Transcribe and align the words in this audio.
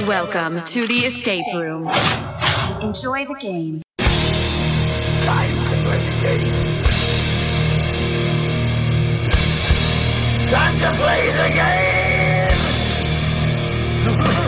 Welcome 0.00 0.64
to 0.64 0.86
the 0.88 1.06
escape 1.06 1.44
room. 1.54 1.88
Enjoy 2.82 3.24
the 3.26 3.36
game. 3.40 3.80
Time 3.98 5.54
to 5.68 5.76
play 5.84 6.00
the 6.10 6.20
game. 6.20 6.84
Time 10.48 10.78
to 10.80 10.90
play 11.00 11.30
the 11.30 11.48
game. 14.34 14.40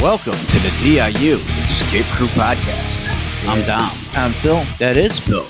Welcome 0.00 0.32
to 0.32 0.58
the 0.60 0.70
DIU 0.82 1.36
Escape 1.62 2.06
Crew 2.06 2.28
Podcast. 2.28 3.06
I'm 3.46 3.60
Dom. 3.66 3.90
I'm 4.14 4.32
Phil. 4.32 4.62
That 4.78 4.96
is 4.96 5.18
Phil. 5.18 5.46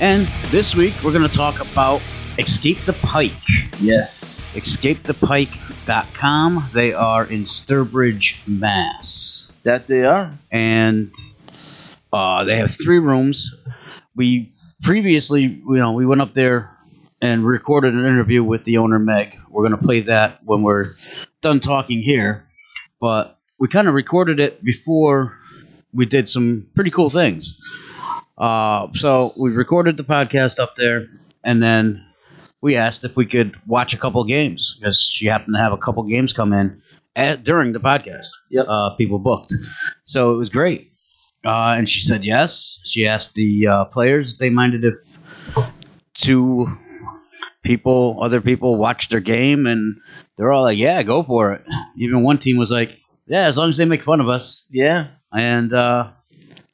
And 0.00 0.26
this 0.50 0.74
week 0.74 0.94
we're 1.04 1.12
going 1.12 1.28
to 1.28 1.36
talk 1.36 1.60
about 1.60 2.00
Escape 2.38 2.78
the 2.86 2.94
Pike. 2.94 3.34
Yes. 3.78 4.50
EscapeThePike.com. 4.54 6.64
They 6.72 6.94
are 6.94 7.26
in 7.26 7.42
Sturbridge, 7.42 8.38
Mass. 8.48 9.52
That 9.64 9.86
they 9.86 10.06
are. 10.06 10.32
And 10.50 11.12
uh, 12.10 12.44
they 12.44 12.56
have 12.56 12.70
three 12.70 13.00
rooms. 13.00 13.54
We 14.14 14.54
previously, 14.80 15.42
you 15.42 15.76
know, 15.76 15.92
we 15.92 16.06
went 16.06 16.22
up 16.22 16.32
there 16.32 16.74
and 17.20 17.46
recorded 17.46 17.92
an 17.92 18.06
interview 18.06 18.42
with 18.42 18.64
the 18.64 18.78
owner, 18.78 18.98
Meg. 18.98 19.38
We're 19.50 19.68
going 19.68 19.78
to 19.78 19.86
play 19.86 20.00
that 20.00 20.42
when 20.42 20.62
we're 20.62 20.94
done 21.42 21.60
talking 21.60 22.00
here. 22.00 22.45
But 23.00 23.38
we 23.58 23.68
kind 23.68 23.88
of 23.88 23.94
recorded 23.94 24.40
it 24.40 24.62
before 24.64 25.38
we 25.92 26.06
did 26.06 26.28
some 26.28 26.68
pretty 26.74 26.90
cool 26.90 27.08
things. 27.08 27.58
Uh, 28.36 28.88
so 28.94 29.32
we 29.36 29.50
recorded 29.50 29.96
the 29.96 30.04
podcast 30.04 30.58
up 30.58 30.74
there, 30.74 31.08
and 31.42 31.62
then 31.62 32.04
we 32.60 32.76
asked 32.76 33.04
if 33.04 33.16
we 33.16 33.26
could 33.26 33.56
watch 33.66 33.94
a 33.94 33.96
couple 33.96 34.22
games 34.24 34.76
because 34.78 35.00
she 35.00 35.26
happened 35.26 35.54
to 35.54 35.60
have 35.60 35.72
a 35.72 35.78
couple 35.78 36.02
games 36.04 36.32
come 36.32 36.52
in 36.52 36.82
at, 37.14 37.42
during 37.42 37.72
the 37.72 37.80
podcast. 37.80 38.28
Yep. 38.50 38.66
Uh, 38.68 38.90
people 38.90 39.18
booked, 39.18 39.54
so 40.04 40.34
it 40.34 40.36
was 40.36 40.50
great. 40.50 40.92
Uh, 41.44 41.76
and 41.78 41.88
she 41.88 42.00
said 42.00 42.24
yes. 42.24 42.80
She 42.84 43.06
asked 43.06 43.34
the 43.34 43.68
uh, 43.68 43.84
players 43.86 44.32
if 44.32 44.38
they 44.38 44.50
minded 44.50 44.84
if 44.84 45.64
two 46.12 46.76
people, 47.66 48.18
other 48.22 48.40
people, 48.40 48.76
watched 48.76 49.10
their 49.10 49.20
game, 49.20 49.66
and 49.66 49.96
they're 50.36 50.52
all 50.52 50.62
like, 50.62 50.78
"Yeah, 50.78 51.02
go 51.02 51.22
for 51.22 51.52
it." 51.52 51.62
Even 51.98 52.22
one 52.22 52.38
team 52.38 52.56
was 52.56 52.70
like, 52.70 52.98
"Yeah, 53.26 53.46
as 53.46 53.56
long 53.58 53.68
as 53.68 53.76
they 53.76 53.84
make 53.84 54.02
fun 54.02 54.20
of 54.20 54.28
us." 54.28 54.64
Yeah. 54.70 55.08
And 55.32 55.72
uh, 55.72 56.10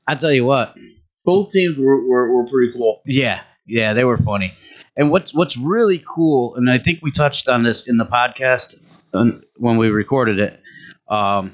I 0.07 0.15
tell 0.15 0.31
you 0.31 0.45
what, 0.45 0.77
Both 1.25 1.53
teams 1.53 1.77
were, 1.79 2.07
were, 2.07 2.33
were 2.37 2.47
pretty 2.47 2.73
cool. 2.73 3.01
yeah, 3.07 3.41
yeah, 3.67 3.95
they 3.95 4.05
were 4.05 4.19
funny. 4.19 4.53
And 4.97 5.11
what's 5.11 5.33
what's 5.35 5.57
really 5.57 6.03
cool, 6.07 6.55
and 6.57 6.71
I 6.71 6.79
think 6.79 7.01
we 7.03 7.11
touched 7.11 7.49
on 7.49 7.63
this 7.63 7.89
in 7.89 7.97
the 7.97 8.05
podcast 8.05 8.85
um, 9.15 9.43
when 9.57 9.79
we 9.79 9.89
recorded 9.89 10.39
it. 10.39 10.61
Um, 11.09 11.53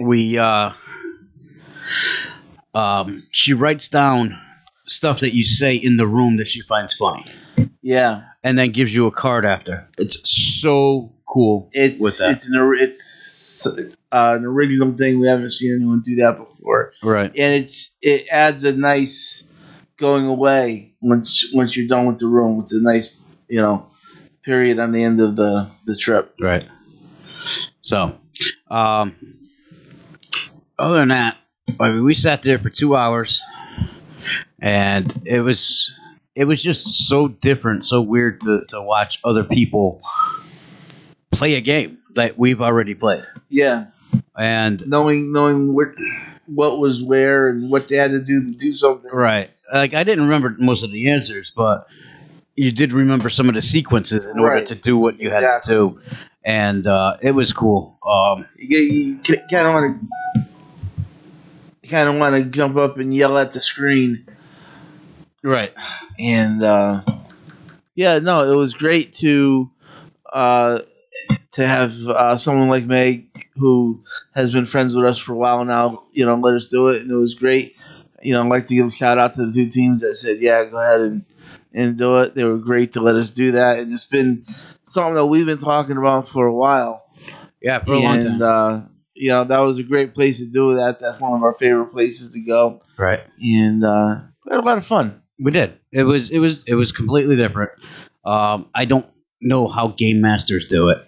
we 0.00 0.38
uh, 0.38 0.72
um, 2.74 3.22
she 3.30 3.52
writes 3.52 3.88
down 3.88 4.38
stuff 4.86 5.20
that 5.20 5.34
you 5.34 5.44
say 5.44 5.74
in 5.76 5.96
the 5.96 6.06
room 6.06 6.38
that 6.38 6.48
she 6.48 6.62
finds 6.62 6.94
funny, 6.96 7.24
Yeah. 7.86 8.22
and 8.42 8.58
then 8.58 8.72
gives 8.72 8.92
you 8.92 9.06
a 9.06 9.12
card 9.12 9.44
after. 9.44 9.88
It's 9.96 10.18
so 10.28 11.12
cool. 11.24 11.70
It's 11.72 12.02
with 12.02 12.18
that, 12.18 12.32
it's 12.32 12.48
an 12.48 12.56
or- 12.56 12.74
it's 12.74 13.64
uh, 13.64 13.72
an 14.10 14.44
original 14.44 14.92
thing. 14.96 15.20
We 15.20 15.28
haven't 15.28 15.50
seen 15.52 15.72
anyone 15.76 16.02
do 16.04 16.16
that 16.16 16.36
before, 16.36 16.92
right? 17.00 17.30
and 17.30 17.64
it's 17.64 17.92
it 18.02 18.26
adds 18.28 18.64
a 18.64 18.72
nice 18.72 19.52
going 19.98 20.26
away 20.26 20.94
once 21.00 21.48
once 21.54 21.76
you're 21.76 21.86
done 21.86 22.06
with 22.06 22.18
the 22.18 22.26
room. 22.26 22.60
It's 22.60 22.72
a 22.72 22.80
nice 22.82 23.16
you 23.48 23.60
know 23.60 23.86
period 24.44 24.80
on 24.80 24.90
the 24.90 25.04
end 25.04 25.20
of 25.20 25.36
the 25.36 25.70
the 25.86 25.96
trip. 25.96 26.34
Right. 26.40 26.68
So, 27.82 28.16
um, 28.68 29.14
other 30.76 30.96
than 30.96 31.08
that, 31.08 31.36
I 31.78 31.90
mean, 31.92 32.02
we 32.02 32.14
sat 32.14 32.42
there 32.42 32.58
for 32.58 32.68
two 32.68 32.96
hours, 32.96 33.42
and 34.58 35.22
it 35.24 35.40
was 35.40 35.92
it 36.36 36.44
was 36.44 36.62
just 36.62 36.94
so 37.08 37.26
different, 37.28 37.86
so 37.86 38.00
weird 38.02 38.42
to, 38.42 38.64
to 38.68 38.80
watch 38.80 39.18
other 39.24 39.42
people 39.42 40.00
play 41.32 41.54
a 41.54 41.60
game 41.60 41.98
that 42.14 42.38
we've 42.38 42.60
already 42.62 42.94
played, 42.94 43.24
Yeah. 43.48 43.86
and 44.36 44.86
Knowing 44.86 45.32
knowing 45.32 45.74
what 45.74 45.88
what 46.46 46.78
was 46.78 47.02
where 47.02 47.48
and 47.48 47.70
what 47.70 47.88
they 47.88 47.96
had 47.96 48.12
to 48.12 48.20
do 48.20 48.44
to 48.44 48.50
do 48.52 48.72
something. 48.74 49.10
right, 49.12 49.50
like 49.72 49.94
I 49.94 50.04
didn't 50.04 50.24
remember 50.24 50.54
most 50.58 50.84
of 50.84 50.92
the 50.92 51.10
answers, 51.10 51.50
but 51.54 51.88
you 52.54 52.70
did 52.70 52.92
remember 52.92 53.28
some 53.30 53.48
of 53.48 53.54
the 53.54 53.62
sequences 53.62 54.26
in 54.26 54.38
order 54.38 54.56
Right. 54.56 54.66
to 54.66 54.74
do 54.74 54.96
what 54.96 55.18
you 55.20 55.30
had 55.30 55.42
Exactly. 55.42 55.74
to 55.74 55.78
do, 55.90 56.00
and 56.44 56.86
uh, 56.86 57.16
it 57.20 57.32
was 57.32 57.52
cool. 57.52 57.98
Um, 58.06 58.46
You, 58.56 58.78
you 58.78 59.18
kind 59.24 59.66
of 59.66 59.74
want 59.74 60.00
to 61.82 61.88
kind 61.88 62.08
of 62.08 62.16
want 62.16 62.34
to 62.36 62.44
jump 62.50 62.76
up 62.76 62.98
and 62.98 63.14
yell 63.14 63.36
at 63.38 63.52
the 63.52 63.60
screen. 63.60 64.26
Right. 65.46 65.72
and 66.18 66.62
uh, 66.62 67.02
yeah, 67.94 68.18
no, 68.18 68.50
it 68.50 68.54
was 68.54 68.74
great 68.74 69.14
to 69.14 69.70
uh, 70.30 70.80
to 71.52 71.66
have 71.66 71.92
uh, 72.08 72.36
someone 72.36 72.68
like 72.68 72.84
Meg 72.84 73.48
who 73.56 74.04
has 74.34 74.52
been 74.52 74.66
friends 74.66 74.94
with 74.94 75.04
us 75.04 75.18
for 75.18 75.32
a 75.32 75.36
while 75.36 75.64
now. 75.64 76.04
You 76.12 76.26
know, 76.26 76.34
let 76.34 76.54
us 76.54 76.68
do 76.68 76.88
it, 76.88 77.02
and 77.02 77.10
it 77.10 77.16
was 77.16 77.34
great. 77.34 77.76
You 78.22 78.34
know, 78.34 78.42
I'd 78.42 78.48
like 78.50 78.66
to 78.66 78.74
give 78.74 78.86
a 78.86 78.90
shout 78.90 79.18
out 79.18 79.34
to 79.34 79.46
the 79.46 79.52
two 79.52 79.68
teams 79.68 80.00
that 80.00 80.14
said, 80.14 80.40
"Yeah, 80.40 80.64
go 80.64 80.78
ahead 80.78 81.00
and 81.00 81.24
and 81.72 81.96
do 81.96 82.18
it." 82.20 82.34
They 82.34 82.44
were 82.44 82.58
great 82.58 82.92
to 82.94 83.00
let 83.00 83.16
us 83.16 83.30
do 83.30 83.52
that, 83.52 83.78
and 83.78 83.92
it's 83.92 84.06
been 84.06 84.44
something 84.86 85.14
that 85.14 85.26
we've 85.26 85.46
been 85.46 85.58
talking 85.58 85.96
about 85.96 86.28
for 86.28 86.46
a 86.46 86.54
while. 86.54 87.04
Yeah, 87.62 87.82
for 87.82 87.94
a 87.94 87.98
long 87.98 88.18
time. 88.18 88.26
and 88.26 88.42
uh, 88.42 88.80
you 89.14 89.30
know, 89.30 89.44
that 89.44 89.58
was 89.60 89.78
a 89.78 89.82
great 89.82 90.14
place 90.14 90.38
to 90.40 90.46
do 90.46 90.74
that. 90.74 90.98
That's 90.98 91.20
one 91.20 91.32
of 91.32 91.42
our 91.42 91.54
favorite 91.54 91.92
places 91.92 92.32
to 92.34 92.40
go, 92.40 92.82
right. 92.98 93.20
and 93.42 93.82
uh, 93.82 94.20
we 94.44 94.54
had 94.54 94.62
a 94.62 94.66
lot 94.66 94.78
of 94.78 94.86
fun. 94.86 95.22
We 95.38 95.50
did. 95.52 95.78
It 95.92 96.04
was 96.04 96.30
it 96.30 96.38
was 96.38 96.64
it 96.64 96.74
was 96.74 96.92
completely 96.92 97.36
different. 97.36 97.70
Um, 98.24 98.68
I 98.74 98.84
don't 98.86 99.06
know 99.40 99.68
how 99.68 99.88
game 99.88 100.20
masters 100.20 100.66
do 100.66 100.88
it. 100.88 100.98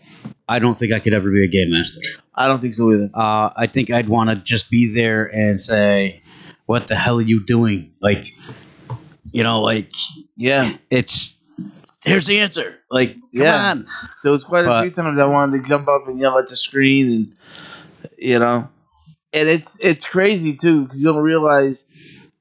I 0.48 0.58
don't 0.58 0.76
think 0.76 0.92
I 0.92 0.98
could 1.00 1.14
ever 1.14 1.30
be 1.30 1.44
a 1.44 1.48
game 1.48 1.70
master. 1.70 2.00
I 2.34 2.46
don't 2.48 2.60
think 2.60 2.74
so 2.74 2.92
either. 2.92 3.10
Uh, 3.14 3.50
I 3.56 3.66
think 3.72 3.90
I'd 3.90 4.08
want 4.08 4.30
to 4.30 4.36
just 4.36 4.70
be 4.70 4.92
there 4.92 5.24
and 5.24 5.60
say, 5.60 6.22
"What 6.66 6.86
the 6.88 6.94
hell 6.94 7.18
are 7.18 7.22
you 7.22 7.44
doing?" 7.44 7.92
Like, 8.00 8.32
you 9.32 9.42
know, 9.42 9.62
like 9.62 9.92
Yeah. 10.36 10.76
it's 10.90 11.36
here's 12.04 12.26
the 12.26 12.40
answer. 12.40 12.76
Like, 12.90 13.14
come 13.14 13.22
Yeah. 13.32 13.70
on. 13.70 13.86
There 14.22 14.32
was 14.32 14.44
quite 14.44 14.64
a 14.64 14.68
But- 14.68 14.82
few 14.82 14.90
times 14.90 15.18
I 15.18 15.24
wanted 15.24 15.62
to 15.62 15.68
jump 15.68 15.88
up 15.88 16.06
and 16.06 16.18
yell 16.20 16.38
at 16.38 16.48
the 16.48 16.56
screen, 16.56 17.06
and 17.12 18.10
you 18.18 18.38
know, 18.38 18.68
and 19.32 19.48
it's 19.48 19.78
it's 19.80 20.04
crazy 20.04 20.54
too 20.54 20.82
because 20.82 20.98
you 20.98 21.04
don't 21.04 21.16
realize 21.22 21.84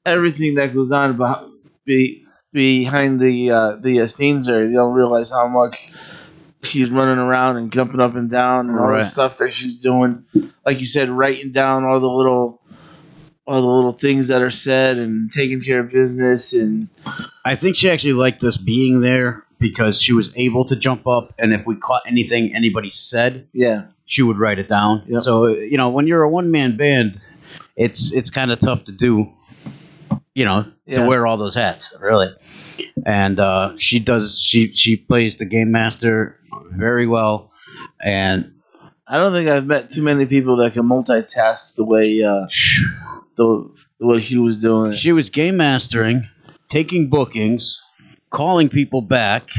everything 0.06 0.56
that 0.56 0.74
goes 0.74 0.92
on 0.92 1.12
about 1.12 1.50
be 1.88 2.26
behind 2.54 3.20
the 3.20 3.50
uh, 3.52 3.76
the 3.78 4.02
uh, 4.02 4.08
scenes 4.08 4.46
there. 4.46 4.64
You 4.64 4.74
don't 4.74 4.94
realize 4.94 5.32
how 5.32 5.48
much 5.48 5.92
she's 6.62 6.92
running 6.92 7.18
around 7.18 7.58
and 7.58 7.72
jumping 7.72 8.00
up 8.00 8.16
and 8.16 8.30
down 8.30 8.70
and 8.70 8.78
all 8.78 8.88
Right. 8.90 9.04
the 9.04 9.10
stuff 9.10 9.38
that 9.38 9.54
she's 9.54 9.80
doing. 9.80 10.26
Like 10.66 10.80
you 10.80 10.86
said, 10.86 11.10
writing 11.10 11.52
down 11.52 11.86
all 11.86 12.00
the 12.00 12.08
little 12.08 12.62
all 13.46 13.62
the 13.62 13.68
little 13.68 13.94
things 13.94 14.28
that 14.28 14.42
are 14.42 14.50
said 14.50 14.98
and 14.98 15.32
taking 15.32 15.62
care 15.62 15.80
of 15.80 15.90
business 15.90 16.52
and 16.52 16.90
I 17.46 17.56
think 17.56 17.78
she 17.78 17.90
actually 17.90 18.14
liked 18.14 18.44
us 18.44 18.58
being 18.58 19.00
there 19.00 19.46
because 19.58 20.02
she 20.02 20.12
was 20.12 20.34
able 20.36 20.66
to 20.66 20.76
jump 20.76 21.08
up, 21.08 21.34
and 21.40 21.54
if 21.54 21.66
we 21.66 21.78
caught 21.78 22.04
anything 22.06 22.54
anybody 22.54 22.90
said, 22.92 23.48
yeah, 23.54 23.86
she 24.06 24.22
would 24.22 24.38
write 24.38 24.60
it 24.60 24.68
down. 24.68 25.04
Yep. 25.08 25.22
So 25.22 25.48
you 25.48 25.78
know, 25.78 25.90
when 25.90 26.06
you're 26.08 26.24
a 26.24 26.30
one 26.30 26.52
man 26.52 26.76
band, 26.78 27.20
it's 27.78 28.12
it's 28.12 28.30
kind 28.30 28.52
of 28.52 28.60
tough 28.60 28.84
to 28.86 28.92
do. 28.92 29.32
You 30.38 30.46
know, 30.46 30.66
to 30.94 31.08
wear 31.08 31.26
all 31.26 31.38
those 31.38 31.56
hats, 31.56 31.96
really. 32.00 32.30
And 33.04 33.40
uh, 33.40 33.74
she 33.78 33.98
does. 33.98 34.38
She 34.40 34.76
she 34.76 34.96
plays 34.96 35.38
the 35.38 35.46
game 35.46 35.72
master 35.72 36.40
very 36.70 37.08
well, 37.08 37.52
and 38.00 38.54
I 39.08 39.18
don't 39.18 39.34
think 39.34 39.50
I've 39.50 39.66
met 39.66 39.90
too 39.90 40.04
many 40.04 40.28
people 40.28 40.58
that 40.58 40.74
can 40.74 40.84
multitask 40.84 41.74
the 41.74 41.86
way 41.86 42.22
uh, 42.22 42.46
the, 43.36 43.74
the 44.00 44.06
way 44.06 44.20
she 44.20 44.38
was 44.38 44.62
doing. 44.62 44.92
she 44.92 45.12
was 45.12 45.32
game 45.32 45.58
mastering, 45.58 46.30
taking 46.70 47.10
bookings, 47.10 47.82
calling 48.30 48.70
people 48.70 49.02
back, 49.02 49.50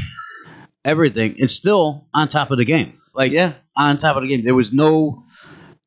everything, 0.85 1.35
and 1.41 1.51
still 1.51 2.07
on 2.13 2.29
top 2.29 2.51
of 2.51 2.57
the 2.57 2.63
game. 2.63 3.01
Like 3.13 3.33
yeah, 3.33 3.55
on 3.75 3.97
top 3.97 4.15
of 4.15 4.21
the 4.21 4.29
game, 4.29 4.45
there 4.45 4.55
was 4.55 4.71
no. 4.71 5.25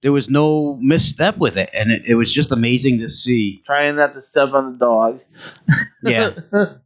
There 0.03 0.13
was 0.13 0.29
no 0.29 0.77
misstep 0.81 1.39
with 1.39 1.57
it, 1.57 1.71
and 1.73 1.91
it, 1.91 2.03
it 2.07 2.15
was 2.15 2.33
just 2.33 2.53
amazing 2.53 2.99
to 3.01 3.09
see. 3.09 3.63
trying 3.65 3.97
not 3.97 4.13
to 4.15 4.23
step 4.23 4.53
on 4.53 4.73
the 4.73 4.79
dog. 4.79 5.21
Yeah, 6.05 6.35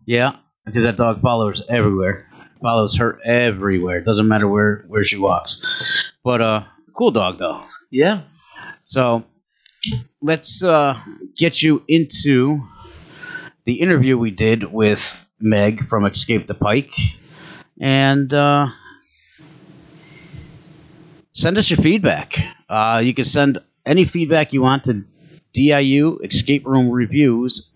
Yeah, 0.05 0.37
because 0.67 0.85
that 0.85 0.97
dog 0.97 1.23
follows 1.23 1.63
everywhere. 1.69 2.29
Follows 2.61 2.97
her 2.97 3.19
everywhere. 3.25 4.03
Doesn't 4.03 4.29
matter 4.29 4.47
where 4.47 4.85
where 4.89 5.03
she 5.03 5.17
walks. 5.17 6.13
But 6.23 6.43
uh, 6.43 6.65
cool 6.93 7.11
dog 7.13 7.39
though. 7.39 7.65
yeah, 7.91 8.23
So 8.85 9.25
let's 10.21 10.63
uh, 10.63 10.99
get 11.37 11.63
you 11.63 11.83
into 11.89 12.61
the 13.65 13.81
interview 13.81 14.19
we 14.19 14.31
did 14.31 14.65
with 14.71 15.17
Meg 15.41 15.89
from 15.89 16.05
Escape 16.05 16.47
the 16.47 16.55
Pike, 16.55 16.93
and 17.81 18.33
uh, 18.35 18.69
send 21.37 21.59
us 21.59 21.71
your 21.71 21.79
feedback. 21.79 22.37
Uh, 22.69 23.01
you 23.05 23.15
can 23.15 23.25
send 23.25 23.59
any 23.85 24.05
feedback 24.05 24.53
you 24.53 24.63
want 24.63 24.85
to 24.85 25.05
DIU 25.53 26.19
Escape 26.25 26.67
Room 26.67 26.91
Reviews. 26.91 27.71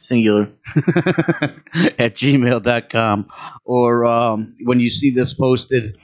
Singular. 0.00 0.50
at 0.76 2.16
gmail.com 2.16 3.28
or 3.64 4.04
um, 4.04 4.56
when 4.62 4.80
you 4.80 4.90
see 4.90 5.10
this 5.10 5.32
posted 5.32 5.96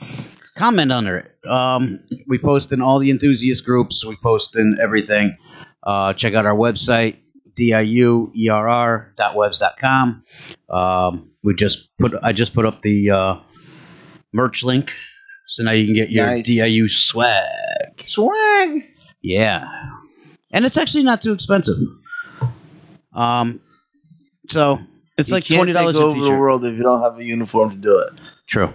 comment 0.57 0.93
under 0.93 1.19
it. 1.19 1.47
Um, 1.47 2.01
we 2.27 2.39
post 2.39 2.73
in 2.73 2.81
all 2.81 3.01
the 3.01 3.11
enthusiast 3.11 3.65
groups. 3.65 4.05
We 4.05 4.17
post 4.17 4.57
in 4.57 4.79
everything. 4.81 5.37
Uh, 5.83 6.15
check 6.15 6.35
out 6.35 6.47
our 6.47 6.57
website 6.57 7.17
diuerr.webs.com 7.59 10.25
um, 10.69 11.31
we 11.43 11.55
just 11.55 11.89
put 11.99 12.15
i 12.23 12.33
just 12.33 12.55
put 12.55 12.65
up 12.65 12.83
the 12.83 13.11
uh, 13.11 13.35
merch 14.33 14.63
link 14.63 14.95
so 15.49 15.65
now 15.65 15.73
you 15.73 15.87
can 15.87 15.95
get 15.95 16.11
your 16.11 16.27
Nice. 16.27 16.47
diu 16.47 16.89
swag 16.89 18.01
Swag. 18.03 18.85
yeah, 19.23 19.67
and 20.53 20.65
it's 20.65 20.77
actually 20.77 21.03
not 21.03 21.21
too 21.21 21.33
expensive. 21.33 21.77
Um, 23.13 23.61
so 24.49 24.79
it's 25.17 25.31
You 25.31 25.37
like 25.37 25.45
can't 25.45 25.59
twenty 25.59 25.73
dollars 25.73 25.97
take 25.97 26.03
a 26.03 26.07
over 26.07 26.21
the 26.21 26.31
world 26.31 26.65
if 26.65 26.77
you 26.77 26.83
don't 26.83 27.03
have 27.03 27.19
a 27.19 27.25
uniform 27.25 27.71
to 27.71 27.77
do 27.77 27.99
it. 27.99 28.13
True. 28.47 28.73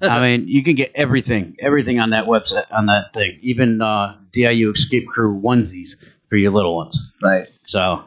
I 0.00 0.20
mean, 0.20 0.46
you 0.46 0.62
can 0.62 0.74
get 0.76 0.92
everything, 0.94 1.56
everything 1.58 1.98
on 1.98 2.10
that 2.10 2.26
website, 2.26 2.66
on 2.70 2.86
that 2.86 3.12
thing, 3.14 3.38
even 3.42 3.82
uh, 3.82 4.16
DIU 4.32 4.70
Escape 4.72 5.08
Crew 5.08 5.40
onesies 5.42 6.04
for 6.28 6.36
your 6.36 6.52
little 6.52 6.76
ones. 6.76 7.14
Nice. 7.22 7.62
So 7.66 8.04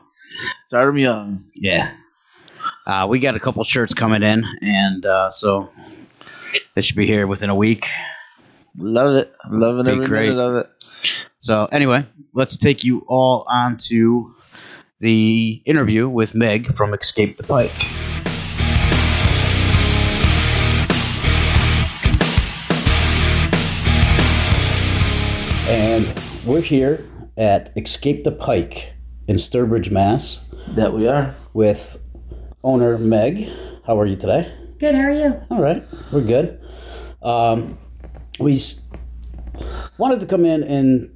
Start 0.67 0.87
them 0.87 0.97
young. 0.97 1.43
yeah, 1.55 1.91
uh, 2.87 3.05
we 3.09 3.19
got 3.19 3.35
a 3.35 3.39
couple 3.39 3.63
shirts 3.65 3.93
coming 3.93 4.23
in, 4.23 4.45
and 4.61 5.05
uh, 5.05 5.29
so 5.29 5.69
they 6.75 6.81
should 6.81 6.95
be 6.95 7.06
here 7.07 7.27
within 7.27 7.50
a 7.50 7.56
week. 7.56 7.86
Love 8.77 9.15
it. 9.15 9.33
Loving 9.50 9.86
Be 9.86 9.92
every 9.92 10.06
great. 10.06 10.30
minute 10.30 10.42
of 10.42 10.56
it. 10.56 10.69
So 11.39 11.65
anyway, 11.65 12.06
let's 12.33 12.56
take 12.57 12.83
you 12.83 13.03
all 13.07 13.45
on 13.50 13.77
to 13.89 14.36
the 15.00 15.62
interview 15.65 16.07
with 16.07 16.36
Meg 16.36 16.75
from 16.75 16.94
Escape 16.94 17.38
the 17.38 17.44
Pike. 17.44 17.71
And 25.68 26.06
we're 26.45 26.59
here 26.62 27.06
at 27.38 27.71
Escape 27.77 28.24
the 28.25 28.31
Pike 28.31 28.94
in 29.27 29.38
Sturbridge, 29.38 29.89
Mass, 29.89 30.42
That 30.75 30.94
we 30.94 31.07
are. 31.07 31.33
with 31.53 31.98
owner 32.63 32.98
Meg. 32.98 33.48
How 33.86 34.00
are 34.00 34.06
you 34.06 34.18
today? 34.18 34.51
Good, 34.81 34.95
how 34.95 35.01
are 35.01 35.11
you? 35.11 35.39
All 35.51 35.61
right, 35.61 35.83
we're 36.11 36.23
good. 36.23 36.59
Um, 37.21 37.77
we 38.39 38.59
wanted 39.99 40.21
to 40.21 40.25
come 40.25 40.43
in 40.43 40.63
and 40.63 41.15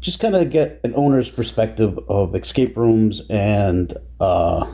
just 0.00 0.18
kind 0.18 0.34
of 0.34 0.50
get 0.50 0.80
an 0.82 0.94
owner's 0.96 1.30
perspective 1.30 1.96
of 2.08 2.34
escape 2.34 2.76
rooms 2.76 3.22
and 3.30 3.96
uh, 4.18 4.66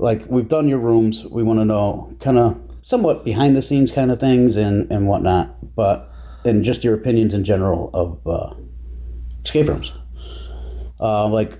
like 0.00 0.26
we've 0.26 0.48
done 0.48 0.68
your 0.68 0.80
rooms. 0.80 1.22
We 1.30 1.44
want 1.44 1.60
to 1.60 1.64
know 1.64 2.12
kind 2.20 2.38
of 2.38 2.60
somewhat 2.82 3.24
behind 3.24 3.54
the 3.54 3.62
scenes 3.62 3.92
kind 3.92 4.10
of 4.10 4.18
things 4.18 4.56
and 4.56 4.90
and 4.90 5.06
whatnot, 5.06 5.76
but 5.76 6.10
and 6.44 6.64
just 6.64 6.82
your 6.82 6.94
opinions 6.94 7.34
in 7.34 7.44
general 7.44 7.88
of 7.94 8.26
uh, 8.26 8.52
escape 9.44 9.68
rooms. 9.68 9.92
Uh, 10.98 11.28
like, 11.28 11.56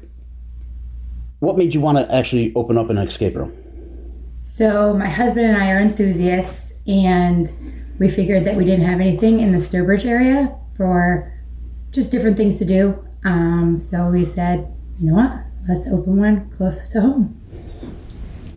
what 1.39 1.57
made 1.57 1.73
you 1.73 1.81
want 1.81 1.99
to 1.99 2.13
actually 2.13 2.53
open 2.57 2.77
up 2.77 2.91
an 2.91 2.99
escape 2.99 3.37
room? 3.37 3.64
So, 4.47 4.93
my 4.93 5.09
husband 5.09 5.47
and 5.47 5.57
I 5.57 5.71
are 5.71 5.81
enthusiasts, 5.81 6.79
and 6.87 7.51
we 7.99 8.11
figured 8.11 8.45
that 8.45 8.55
we 8.55 8.65
didn't 8.67 8.85
have 8.85 9.01
anything 9.01 9.41
in 9.41 9.53
the 9.53 9.59
Sturbridge 9.59 10.05
area 10.05 10.55
for 10.77 11.33
just 11.93 12.11
different 12.11 12.37
things 12.37 12.59
to 12.59 12.67
do. 12.67 13.03
Um, 13.25 13.81
so, 13.81 14.11
we 14.11 14.27
said, 14.27 14.71
you 15.01 15.09
know 15.09 15.15
what? 15.15 15.33
Let's 15.67 15.87
open 15.87 16.19
one 16.19 16.51
close 16.51 16.91
to 16.91 17.01
home. 17.01 17.41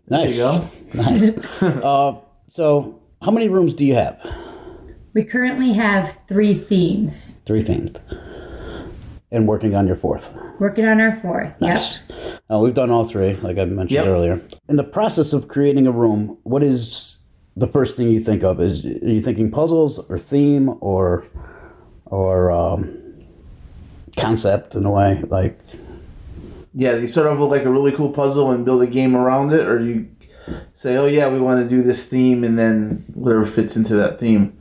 Nice. 0.09 0.23
There 0.23 0.29
you 0.29 0.37
go. 0.37 0.69
Nice. 0.93 1.37
uh, 1.61 2.15
so, 2.49 3.01
how 3.21 3.31
many 3.31 3.47
rooms 3.47 3.73
do 3.73 3.85
you 3.85 3.95
have? 3.95 4.19
We 5.13 5.23
currently 5.23 5.71
have 5.71 6.17
three 6.27 6.53
themes. 6.53 7.37
Three 7.45 7.63
themes. 7.63 7.95
And 9.31 9.47
working 9.47 9.73
on 9.73 9.87
your 9.87 9.95
fourth. 9.95 10.35
Working 10.59 10.85
on 10.85 10.99
our 10.99 11.15
fourth. 11.21 11.59
Nice. 11.61 11.99
Uh, 12.49 12.59
we've 12.59 12.73
done 12.73 12.89
all 12.91 13.03
three, 13.05 13.35
like 13.37 13.57
I 13.57 13.65
mentioned 13.65 13.91
Yep. 13.91 14.05
earlier. 14.07 14.41
In 14.69 14.77
the 14.77 14.83
process 14.83 15.33
of 15.33 15.47
creating 15.49 15.85
a 15.85 15.91
room, 15.91 16.37
what 16.43 16.63
is 16.63 17.17
the 17.57 17.67
first 17.67 17.97
thing 17.97 18.07
you 18.09 18.23
think 18.23 18.43
of? 18.43 18.61
Is 18.61 18.85
are 18.85 18.89
you 18.89 19.21
thinking 19.21 19.51
puzzles 19.51 19.99
or 20.09 20.17
theme 20.17 20.73
or 20.79 21.25
or 22.05 22.51
um, 22.51 22.87
concept 24.15 24.75
in 24.75 24.85
a 24.85 24.91
way? 24.91 25.21
Like 25.27 25.59
Yeah, 26.73 26.95
you 26.95 27.07
start 27.07 27.27
off 27.27 27.37
with 27.37 27.49
like 27.49 27.65
a 27.65 27.69
really 27.69 27.91
cool 27.91 28.11
puzzle 28.11 28.51
and 28.51 28.63
build 28.63 28.81
a 28.81 28.87
game 28.87 29.15
around 29.15 29.51
it, 29.51 29.67
or 29.67 29.81
you 29.81 30.07
say, 30.73 30.95
"Oh 30.95 31.05
yeah, 31.07 31.27
we 31.27 31.41
want 31.41 31.67
to 31.67 31.75
do 31.75 31.83
this 31.83 32.05
theme," 32.05 32.45
and 32.45 32.57
then 32.57 33.03
whatever 33.13 33.45
fits 33.45 33.75
into 33.75 33.95
that 33.95 34.19
theme. 34.21 34.53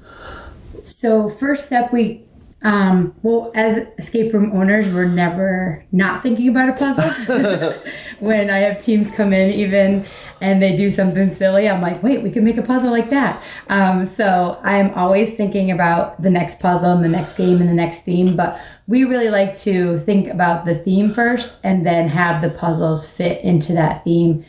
So 0.82 1.30
first 1.30 1.66
step, 1.66 1.92
we 1.92 2.24
um, 2.66 3.14
well, 3.22 3.52
as 3.54 3.86
escape 3.96 4.34
room 4.34 4.50
owners, 4.52 4.92
we're 4.92 5.06
never 5.06 5.84
not 5.92 6.24
thinking 6.24 6.48
about 6.48 6.68
a 6.68 6.72
puzzle. 6.72 7.72
when 8.18 8.50
I 8.50 8.56
have 8.58 8.84
teams 8.84 9.08
come 9.08 9.32
in, 9.32 9.52
even 9.52 10.04
and 10.40 10.60
they 10.60 10.76
do 10.76 10.90
something 10.90 11.30
silly, 11.30 11.68
I'm 11.68 11.80
like, 11.80 12.02
wait, 12.02 12.22
we 12.22 12.30
can 12.32 12.42
make 12.42 12.56
a 12.56 12.62
puzzle 12.62 12.90
like 12.90 13.08
that. 13.10 13.40
Um, 13.68 14.04
so 14.04 14.60
I'm 14.64 14.92
always 14.94 15.34
thinking 15.34 15.70
about 15.70 16.20
the 16.20 16.28
next 16.28 16.58
puzzle 16.58 16.90
and 16.90 17.04
the 17.04 17.08
next 17.08 17.34
game 17.34 17.60
and 17.60 17.68
the 17.68 17.74
next 17.74 18.00
theme. 18.00 18.34
But 18.34 18.60
we 18.88 19.04
really 19.04 19.30
like 19.30 19.56
to 19.60 20.00
think 20.00 20.26
about 20.26 20.64
the 20.64 20.74
theme 20.74 21.14
first 21.14 21.54
and 21.62 21.86
then 21.86 22.08
have 22.08 22.42
the 22.42 22.50
puzzles 22.50 23.08
fit 23.08 23.42
into 23.44 23.74
that 23.74 24.02
theme. 24.02 24.44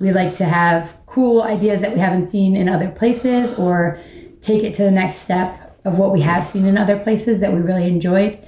We 0.00 0.12
like 0.12 0.34
to 0.34 0.44
have 0.44 0.94
cool 1.06 1.42
ideas 1.42 1.80
that 1.80 1.94
we 1.94 1.98
haven't 1.98 2.28
seen 2.28 2.56
in 2.56 2.68
other 2.68 2.90
places 2.90 3.52
or 3.52 3.98
take 4.42 4.62
it 4.64 4.74
to 4.74 4.82
the 4.82 4.90
next 4.90 5.20
step 5.20 5.63
of 5.84 5.98
what 5.98 6.12
we 6.12 6.20
have 6.22 6.46
seen 6.46 6.64
in 6.66 6.78
other 6.78 6.98
places 6.98 7.40
that 7.40 7.52
we 7.52 7.60
really 7.60 7.86
enjoyed. 7.86 8.38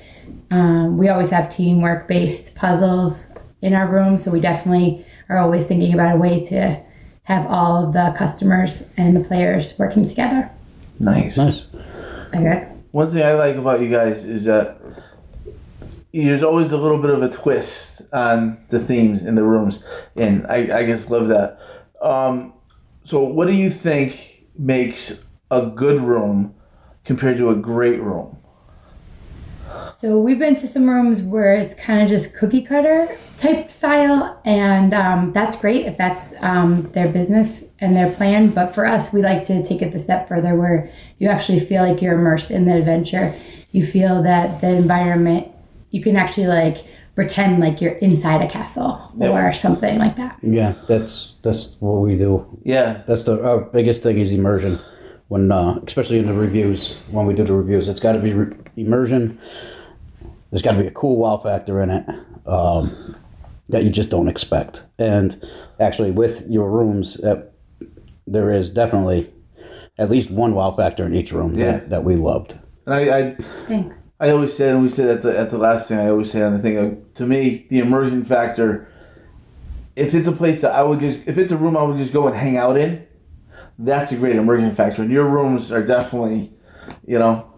Um, 0.50 0.96
we 0.96 1.08
always 1.08 1.30
have 1.30 1.50
teamwork 1.50 2.08
based 2.08 2.54
puzzles 2.54 3.26
in 3.60 3.74
our 3.74 3.86
room, 3.86 4.18
so 4.18 4.30
we 4.30 4.40
definitely 4.40 5.04
are 5.28 5.38
always 5.38 5.66
thinking 5.66 5.92
about 5.92 6.16
a 6.16 6.18
way 6.18 6.42
to 6.44 6.80
have 7.24 7.46
all 7.46 7.84
of 7.84 7.92
the 7.92 8.14
customers 8.16 8.84
and 8.96 9.16
the 9.16 9.20
players 9.20 9.76
working 9.78 10.06
together. 10.06 10.50
Nice. 10.98 11.36
nice. 11.36 11.64
Is 11.64 12.30
that 12.32 12.42
good? 12.42 12.84
One 12.92 13.12
thing 13.12 13.22
I 13.22 13.34
like 13.34 13.56
about 13.56 13.80
you 13.80 13.90
guys 13.90 14.24
is 14.24 14.44
that 14.44 14.80
there's 16.12 16.42
always 16.42 16.72
a 16.72 16.78
little 16.78 16.98
bit 16.98 17.10
of 17.10 17.22
a 17.22 17.28
twist 17.28 18.02
on 18.12 18.64
the 18.68 18.80
themes 18.80 19.22
in 19.22 19.34
the 19.34 19.42
rooms, 19.42 19.82
and 20.14 20.46
I, 20.46 20.78
I 20.78 20.86
just 20.86 21.10
love 21.10 21.28
that. 21.28 21.58
Um, 22.00 22.54
so, 23.04 23.22
what 23.22 23.46
do 23.46 23.52
you 23.52 23.70
think 23.70 24.44
makes 24.58 25.22
a 25.50 25.66
good 25.66 26.00
room 26.00 26.54
compared 27.06 27.38
to 27.38 27.50
a 27.50 27.56
great 27.56 28.02
room? 28.02 28.36
So 29.98 30.18
we've 30.18 30.38
been 30.38 30.56
to 30.56 30.66
some 30.66 30.88
rooms 30.88 31.22
where 31.22 31.54
it's 31.54 31.74
kind 31.74 32.02
of 32.02 32.08
just 32.08 32.34
cookie 32.34 32.62
cutter 32.62 33.16
type 33.38 33.70
style, 33.70 34.40
and 34.44 34.92
um, 34.92 35.32
that's 35.32 35.56
great 35.56 35.86
if 35.86 35.96
that's 35.96 36.34
um, 36.40 36.90
their 36.92 37.08
business 37.08 37.64
and 37.78 37.94
their 37.96 38.12
plan. 38.12 38.50
But 38.50 38.74
for 38.74 38.84
us, 38.86 39.12
we 39.12 39.22
like 39.22 39.46
to 39.46 39.62
take 39.62 39.82
it 39.82 39.92
the 39.92 39.98
step 39.98 40.28
further, 40.28 40.54
where 40.54 40.90
you 41.18 41.28
actually 41.28 41.60
feel 41.60 41.82
like 41.82 42.02
you're 42.02 42.18
immersed 42.18 42.50
in 42.50 42.64
the 42.64 42.76
adventure. 42.76 43.38
You 43.70 43.86
feel 43.86 44.22
that 44.22 44.60
the 44.60 44.68
environment, 44.68 45.48
you 45.90 46.02
can 46.02 46.16
actually 46.16 46.46
like 46.48 46.84
pretend 47.14 47.60
like 47.60 47.80
you're 47.80 47.94
inside 47.94 48.42
a 48.42 48.48
castle 48.48 49.12
or 49.18 49.52
something 49.52 49.98
like 49.98 50.16
that. 50.16 50.38
Yeah, 50.42 50.74
that's 50.88 51.36
that's 51.42 51.76
what 51.80 52.00
we 52.00 52.16
do. 52.16 52.46
Yeah, 52.64 53.02
That's 53.06 53.24
the 53.24 53.42
our 53.42 53.60
biggest 53.60 54.02
thing 54.02 54.18
is 54.18 54.32
immersion. 54.32 54.80
When 55.28 55.50
uh, 55.50 55.80
especially 55.86 56.18
in 56.18 56.26
the 56.26 56.32
reviews, 56.32 56.94
when 57.10 57.26
we 57.26 57.34
do 57.34 57.44
the 57.44 57.52
reviews, 57.52 57.88
it's 57.88 58.00
got 58.00 58.12
to 58.12 58.20
be 58.20 58.32
re- 58.32 58.56
immersion. 58.76 59.38
There's 60.50 60.62
got 60.62 60.72
to 60.72 60.80
be 60.80 60.86
a 60.86 60.92
cool 60.92 61.16
wow 61.16 61.38
factor 61.38 61.82
in 61.82 61.90
it 61.90 62.06
um, 62.46 63.16
that 63.68 63.82
you 63.82 63.90
just 63.90 64.08
don't 64.10 64.28
expect. 64.28 64.82
And 64.98 65.44
actually, 65.80 66.12
with 66.12 66.46
your 66.48 66.70
rooms, 66.70 67.18
uh, 67.24 67.42
there 68.28 68.52
is 68.52 68.70
definitely 68.70 69.32
at 69.98 70.10
least 70.10 70.30
one 70.30 70.54
wow 70.54 70.70
factor 70.72 71.04
in 71.04 71.14
each 71.14 71.32
room 71.32 71.58
Yeah. 71.58 71.72
that, 71.72 71.90
that 71.90 72.04
we 72.04 72.14
loved. 72.14 72.54
and 72.86 72.94
I, 72.94 73.18
I 73.18 73.36
Thanks. 73.66 73.96
I 74.20 74.30
always 74.30 74.56
say, 74.56 74.70
and 74.70 74.82
we 74.82 74.88
said 74.88 75.08
at 75.08 75.22
the 75.22 75.36
at 75.38 75.50
the 75.50 75.58
last 75.58 75.88
thing, 75.88 75.98
I 75.98 76.08
always 76.08 76.30
say 76.30 76.40
on 76.42 76.52
the 76.56 76.58
thing. 76.60 76.78
uh, 76.78 76.94
To 77.16 77.26
me, 77.26 77.66
the 77.68 77.80
immersion 77.80 78.24
factor. 78.24 78.88
If 79.96 80.14
it's 80.14 80.26
a 80.28 80.32
place 80.32 80.60
that 80.60 80.72
I 80.72 80.82
would 80.82 81.00
just, 81.00 81.20
if 81.26 81.36
it's 81.38 81.50
a 81.52 81.56
room 81.56 81.76
I 81.76 81.82
would 81.82 81.96
just 81.98 82.12
go 82.12 82.26
and 82.28 82.36
hang 82.36 82.56
out 82.58 82.76
in, 82.78 83.04
that's 83.78 84.12
a 84.12 84.16
great 84.16 84.36
emerging 84.36 84.74
factor. 84.74 85.02
And 85.02 85.10
your 85.10 85.26
rooms 85.28 85.70
are 85.72 85.84
definitely, 85.84 86.52
you 87.06 87.18
know, 87.18 87.52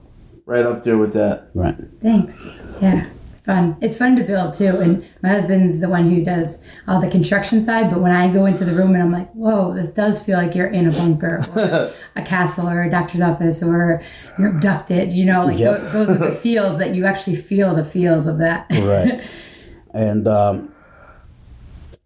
right 0.46 0.64
up 0.66 0.82
there 0.82 0.98
with 0.98 1.12
that. 1.14 1.50
Right. 1.54 1.76
Thanks. 2.02 2.48
Yeah. 2.80 3.08
It's 3.30 3.40
fun. 3.40 3.76
It's 3.80 3.96
fun 3.96 4.16
to 4.16 4.24
build 4.24 4.54
too. 4.54 4.78
And 4.78 5.06
my 5.22 5.28
husband's 5.28 5.80
the 5.80 5.88
one 5.88 6.10
who 6.10 6.24
does 6.24 6.58
all 6.88 7.00
the 7.00 7.08
construction 7.10 7.62
side. 7.64 7.90
But 7.90 8.00
when 8.00 8.12
I 8.12 8.32
go 8.32 8.46
into 8.46 8.64
the 8.64 8.74
room 8.74 8.94
and 8.94 9.02
I'm 9.02 9.12
like, 9.12 9.30
whoa, 9.32 9.74
this 9.74 9.90
does 9.90 10.18
feel 10.18 10.36
like 10.38 10.54
you're 10.54 10.66
in 10.68 10.86
a 10.88 10.90
bunker 10.92 11.46
or 11.54 11.94
a 12.16 12.22
castle 12.22 12.68
or 12.68 12.82
a 12.82 12.90
doctor's 12.90 13.20
office 13.20 13.62
or 13.62 14.02
you're 14.38 14.48
abducted. 14.56 15.12
You 15.12 15.26
know, 15.26 15.44
like 15.46 15.58
Yep. 15.58 15.80
tho- 15.80 15.92
those 15.92 16.10
are 16.10 16.18
the 16.30 16.32
feels 16.40 16.78
that 16.78 16.94
you 16.94 17.04
actually 17.06 17.36
feel 17.36 17.74
the 17.74 17.84
feels 17.84 18.26
of 18.26 18.38
that. 18.38 18.66
Right. 18.70 19.22
and 19.94 20.26
um, 20.26 20.72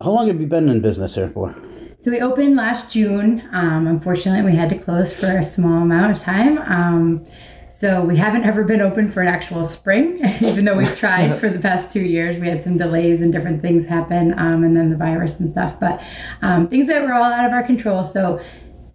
how 0.01 0.11
long 0.11 0.27
have 0.29 0.41
you 0.41 0.47
been 0.47 0.69
in 0.69 0.81
business 0.81 1.15
here 1.15 1.31
for? 1.31 1.55
So 2.03 2.11
we 2.11 2.21
opened 2.21 2.57
last 2.57 2.91
June. 2.91 3.49
Um, 3.53 3.87
unfortunately, 3.87 4.43
we 4.51 4.57
had 4.57 4.69
to 4.71 4.77
close 4.77 5.13
for 5.13 5.39
a 5.39 5.45
small 5.45 5.83
amount 5.83 6.11
of 6.11 6.21
time. 6.21 6.59
Um, 6.59 7.25
so 7.71 8.03
we 8.03 8.17
haven't 8.17 8.43
ever 8.43 8.65
been 8.65 8.81
open 8.81 9.09
for 9.09 9.21
an 9.23 9.29
actual 9.29 9.65
spring, 9.65 10.19
even 10.41 10.65
though 10.65 10.77
we've 10.77 10.97
tried 10.97 11.37
for 11.39 11.49
the 11.49 11.61
past 11.61 11.93
two 11.93 12.01
years. 12.01 12.39
We 12.39 12.49
had 12.49 12.61
some 12.61 12.77
delays 12.77 13.23
and 13.23 13.33
different 13.33 13.63
things 13.63 13.87
happen, 13.87 14.37
um, 14.37 14.65
and 14.65 14.77
then 14.77 14.91
the 14.91 14.97
virus 14.97 15.39
and 15.39 15.49
stuff. 15.53 15.79
But 15.79 16.03
um, 16.43 16.67
things 16.67 16.89
that 16.89 17.05
were 17.05 17.13
all 17.13 17.23
out 17.23 17.47
of 17.47 17.53
our 17.53 17.63
control. 17.63 18.03
So 18.03 18.41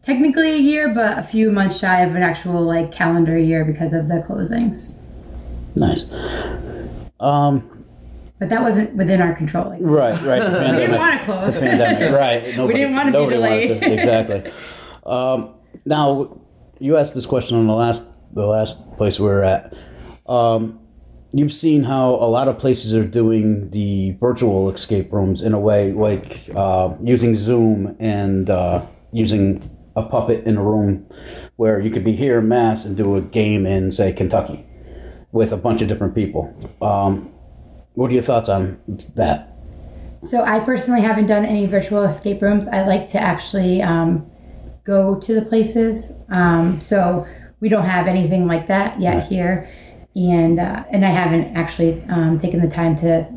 technically 0.02 0.56
a 0.56 0.60
year, 0.60 0.94
but 0.94 1.18
a 1.18 1.24
few 1.24 1.50
months 1.50 1.80
shy 1.80 2.02
of 2.02 2.14
an 2.14 2.24
actual 2.24 2.62
like 2.62 2.92
calendar 2.92 3.38
year 3.38 3.64
because 3.64 3.94
of 3.94 4.10
the 4.10 4.16
closings. 4.16 4.96
Nice. 5.78 6.12
Um, 7.22 7.77
But 8.40 8.50
that 8.50 8.62
wasn't 8.62 8.96
within 8.96 9.22
our 9.22 9.34
control. 9.34 9.70
Like, 9.70 9.80
right, 9.82 10.22
right. 10.24 10.72
We 10.72 10.78
didn't 10.78 10.98
want 10.98 11.20
to 11.20 11.26
close. 11.26 11.56
The 11.56 11.62
pandemic, 11.62 12.14
right. 12.14 12.56
Nobody, 12.58 12.80
didn't 12.80 12.96
want 12.96 13.12
to 13.14 13.20
be 13.20 13.34
delayed. 13.34 13.82
to- 13.82 13.94
exactly. 14.00 14.52
Um, 15.06 15.56
now, 15.86 16.40
you 16.80 16.98
asked 16.98 17.16
this 17.16 17.26
question 17.26 17.58
on 17.58 17.66
the 17.68 17.74
last 17.74 18.04
the 18.34 18.46
last 18.46 18.78
place 18.98 19.20
we 19.20 19.26
were 19.26 19.44
at. 19.44 19.74
Um, 20.28 20.80
you've 21.34 21.54
seen 21.54 21.84
how 21.84 22.10
a 22.16 22.30
lot 22.30 22.48
of 22.48 22.60
places 22.60 22.94
are 22.94 23.06
doing 23.06 23.70
the 23.72 24.12
virtual 24.20 24.70
escape 24.70 25.12
rooms 25.12 25.42
in 25.42 25.54
a 25.54 25.60
way, 25.60 25.92
like 25.94 26.42
uh, 26.56 26.94
using 27.02 27.34
Zoom 27.36 27.96
and 28.00 28.50
uh, 28.50 28.86
using 29.12 29.68
a 29.96 30.04
puppet 30.04 30.46
in 30.46 30.58
a 30.58 30.64
room 30.64 31.08
where 31.56 31.80
you 31.80 31.90
could 31.90 32.04
be 32.04 32.12
here 32.12 32.38
in 32.40 32.48
Mass 32.48 32.86
and 32.86 32.96
do 32.96 33.16
a 33.16 33.22
game 33.22 33.66
in, 33.66 33.92
say, 33.92 34.14
Kentucky 34.14 34.64
with 35.32 35.52
a 35.52 35.58
bunch 35.58 35.82
of 35.82 35.88
different 35.88 36.14
people. 36.14 36.54
Um, 36.82 37.32
what 37.98 38.12
are 38.12 38.14
your 38.14 38.22
thoughts 38.22 38.48
on 38.48 38.80
that? 39.16 39.58
So 40.22 40.44
I 40.44 40.60
personally 40.60 41.02
haven't 41.02 41.26
done 41.26 41.44
any 41.44 41.66
virtual 41.66 42.04
escape 42.04 42.44
rooms. 42.44 42.68
I 42.68 42.84
like 42.84 43.08
to 43.10 43.20
actually 43.20 43.82
um, 43.82 44.30
go 44.84 45.16
to 45.16 45.34
the 45.34 45.42
places. 45.42 46.14
Um, 46.30 46.80
so 46.80 47.26
we 47.60 47.70
don't 47.70 47.86
have 47.86 48.06
anything 48.06 48.46
like 48.46 48.68
that 48.68 49.02
yet 49.02 49.28
here, 49.28 49.68
and 50.16 50.60
uh, 50.60 50.84
and 50.92 51.04
I 51.04 51.10
haven't 51.10 51.58
actually 51.58 52.04
um, 52.04 52.40
taken 52.40 52.62
the 52.62 52.70
time 52.70 52.96
to 52.98 53.28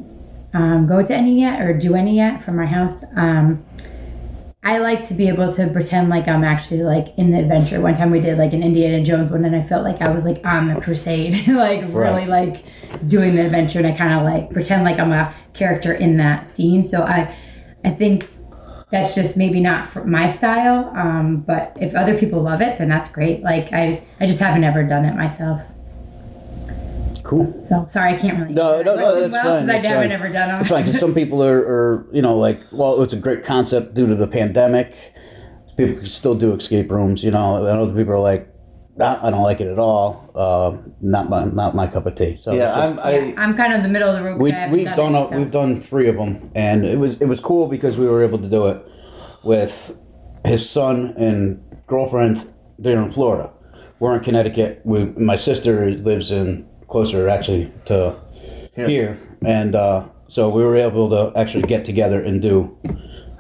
um, 0.52 0.87
go 0.87 1.02
to 1.02 1.14
any 1.14 1.40
yet 1.40 1.62
or 1.62 1.73
do 1.73 1.95
any 1.95 2.17
yet 2.17 2.45
from 2.45 2.59
our 2.59 2.67
house. 2.67 3.02
I 4.62 4.76
like 4.76 5.09
to 5.09 5.14
be 5.14 5.29
able 5.29 5.55
to 5.55 5.69
pretend 5.69 6.11
like 6.11 6.29
I'm 6.29 6.45
actually 6.45 6.83
like 6.83 7.14
in 7.17 7.31
the 7.31 7.38
adventure. 7.38 7.81
One 7.81 7.95
time 7.95 8.11
we 8.11 8.21
did 8.21 8.37
like 8.37 8.52
an 8.52 8.62
Indiana 8.62 9.02
Jones 9.02 9.31
one, 9.31 9.45
and 9.47 9.57
I 9.57 9.62
felt 9.62 9.85
like 9.85 10.02
I 10.02 10.11
was 10.11 10.26
like 10.26 10.45
on 10.45 10.69
the 10.69 10.79
crusade, 10.81 11.49
like 11.49 11.83
really 11.88 12.26
like 12.26 12.64
doing 13.09 13.37
the 13.37 13.47
adventure, 13.47 13.79
and 13.79 13.88
I 13.88 13.93
kind 13.93 14.12
of 14.12 14.23
like 14.23 14.52
pretend 14.52 14.85
like 14.85 14.99
I'm 14.99 15.12
a 15.12 15.35
character 15.55 15.95
in 15.95 16.19
that 16.19 16.50
scene. 16.50 16.85
So 16.85 17.02
I, 17.02 17.35
I 17.85 17.90
think 17.90 18.29
that's 18.90 19.14
just 19.14 19.35
maybe 19.35 19.61
not 19.61 20.07
my 20.07 20.31
style. 20.31 20.93
Um, 20.95 21.38
but 21.38 21.75
if 21.81 21.95
other 21.95 22.19
people 22.19 22.43
love 22.43 22.61
it, 22.61 22.79
then 22.79 22.90
that's 22.90 23.09
great. 23.09 23.43
Like 23.43 23.73
I, 23.73 24.05
I 24.21 24.26
just 24.26 24.40
haven't 24.40 24.64
ever 24.64 24.83
done 24.83 25.07
it 25.07 25.14
myself. 25.14 25.62
Cool. 27.31 27.65
So 27.65 27.87
sorry, 27.87 28.15
I 28.15 28.17
can't 28.17 28.41
really. 28.41 28.55
No, 28.55 28.73
answer 28.81 28.85
that 28.85 28.97
no, 28.97 29.03
no, 29.15 29.21
that's 29.21 29.33
well, 29.33 29.45
fine, 29.45 29.61
'cause 29.61 29.63
I 29.63 29.73
that's 29.75 29.87
haven't 29.87 30.03
fine. 30.03 30.13
ever 30.13 30.29
done 30.31 30.49
them. 30.49 30.61
It's 30.63 30.69
fine 30.69 30.85
because 30.85 30.99
some 31.01 31.15
people 31.15 31.45
are, 31.45 31.59
are, 31.61 32.07
you 32.13 32.23
know, 32.23 32.37
like, 32.37 32.61
well, 32.73 33.01
it's 33.03 33.13
a 33.13 33.17
great 33.17 33.45
concept 33.45 33.95
due 33.95 34.09
to 34.09 34.17
the 34.17 34.27
pandemic. 34.27 34.95
People 35.77 35.95
can 35.99 36.07
still 36.07 36.35
do 36.35 36.53
escape 36.53 36.91
rooms, 36.91 37.23
you 37.23 37.31
know, 37.31 37.65
and 37.65 37.81
other 37.81 37.93
people 37.95 38.15
are 38.15 38.19
like, 38.19 38.53
"Nah, 38.97 39.21
I 39.23 39.31
don't 39.31 39.43
like 39.45 39.61
it 39.61 39.69
at 39.69 39.79
all. 39.79 40.29
Uh, 40.35 40.77
not 41.01 41.31
my, 41.31 41.45
not 41.45 41.77
my 41.77 41.87
cup 41.87 42.07
of 42.07 42.17
tea. 42.17 42.35
So 42.37 42.53
Yeah, 42.53 42.75
just- 42.75 42.99
I'm. 43.07 43.15
Yeah, 43.15 43.41
I, 43.41 43.43
I'm 43.45 43.57
kind 43.57 43.73
of 43.75 43.77
in 43.79 43.83
the 43.85 43.89
middle 43.91 44.09
of 44.11 44.17
the 44.17 44.23
road. 44.25 44.33
'cause 44.33 44.43
we 44.43 44.51
I 44.53 44.55
haven't 44.57 44.77
we've 44.77 44.85
done, 44.87 44.97
done 44.97 45.15
a, 45.15 45.29
so. 45.29 45.39
we've 45.39 45.51
done 45.53 45.81
three 45.81 46.09
of 46.09 46.17
them, 46.17 46.51
and 46.57 46.85
it 46.85 46.99
was 46.99 47.15
it 47.21 47.27
was 47.27 47.39
cool 47.39 47.69
because 47.69 47.97
we 47.97 48.09
were 48.09 48.25
able 48.25 48.39
to 48.39 48.49
do 48.49 48.67
it 48.67 48.85
with 49.45 49.97
his 50.45 50.69
son 50.69 51.15
and 51.17 51.61
girlfriend. 51.87 52.45
They're 52.81 53.01
in 53.01 53.13
Florida. 53.13 53.51
We're 54.01 54.17
in 54.17 54.25
Connecticut. 54.25 54.81
We, 54.85 55.05
my 55.05 55.37
sister 55.37 55.91
lives 55.93 56.33
in 56.33 56.67
closer 56.90 57.28
actually 57.28 57.73
to 57.87 58.14
here, 58.75 59.18
and 59.44 59.75
uh, 59.75 60.04
so 60.28 60.49
we 60.49 60.62
were 60.62 60.76
able 60.76 61.09
to 61.11 61.38
actually 61.38 61.62
get 61.64 61.85
together 61.85 62.20
and 62.23 62.40
do 62.42 62.76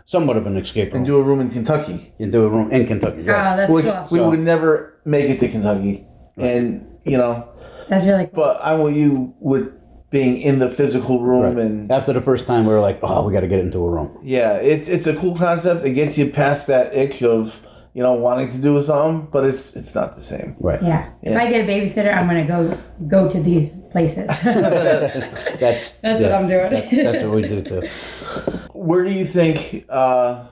somewhat 0.06 0.36
of 0.36 0.46
an 0.46 0.56
escape 0.56 0.92
room 0.92 0.98
and 0.98 1.06
do 1.06 1.16
a 1.16 1.22
room 1.22 1.40
in 1.40 1.50
Kentucky. 1.50 2.12
and 2.18 2.32
do 2.32 2.44
a 2.44 2.48
room 2.48 2.70
in 2.72 2.86
Kentucky. 2.86 3.20
Oh, 3.22 3.24
that's 3.26 3.70
Which 3.70 3.86
cool. 3.86 4.06
we 4.10 4.18
So- 4.18 4.30
would 4.30 4.40
never 4.40 4.94
make 5.04 5.28
it 5.30 5.38
to 5.40 5.48
Kentucky, 5.48 6.06
and 6.36 6.86
you 7.04 7.16
know. 7.18 7.46
That's 7.88 8.04
really 8.06 8.26
cool. 8.26 8.34
But 8.44 8.60
I'm 8.62 8.80
with 8.82 8.94
you 8.94 9.34
with 9.40 9.68
being 10.10 10.40
in 10.40 10.58
the 10.58 10.68
physical 10.70 11.20
room 11.20 11.42
Right. 11.42 11.58
and 11.64 11.90
After 11.90 12.12
the 12.12 12.20
first 12.20 12.46
time, 12.46 12.66
we 12.66 12.72
were 12.72 12.80
like, 12.80 12.98
"Oh, 13.02 13.24
we 13.26 13.32
got 13.32 13.40
to 13.40 13.48
get 13.48 13.60
into 13.60 13.78
a 13.78 13.88
room." 13.90 14.10
yeah, 14.22 14.54
it's 14.56 14.88
it's 14.88 15.06
a 15.06 15.14
cool 15.14 15.34
concept. 15.36 15.84
It 15.84 15.92
gets 15.92 16.16
you 16.18 16.26
past 16.30 16.66
that 16.68 16.94
itch 16.94 17.22
of 17.22 17.54
you 17.94 18.02
know 18.02 18.12
wanting 18.12 18.50
to 18.50 18.58
do 18.58 18.80
something, 18.82 19.28
but 19.30 19.44
it's 19.44 19.74
it's 19.74 19.94
not 19.94 20.16
the 20.16 20.22
same. 20.22 20.56
Right. 20.60 20.82
Yeah. 20.82 21.10
If 21.22 21.36
I 21.36 21.48
get 21.48 21.68
a 21.68 21.72
babysitter, 21.72 22.14
I'm 22.14 22.26
gonna 22.26 22.46
go 22.46 22.78
go 23.08 23.28
to 23.28 23.40
these 23.40 23.70
places. 23.90 24.26
That's 24.42 25.96
That's 25.96 26.20
what 26.20 26.32
I'm 26.32 26.48
doing. 26.48 26.70
That's, 26.70 26.90
that's 26.90 27.22
what 27.22 27.32
we 27.32 27.42
do 27.48 27.62
too. 27.62 27.80
Where 28.72 29.04
do 29.04 29.10
you 29.10 29.26
think 29.26 29.84
uh, 29.88 30.46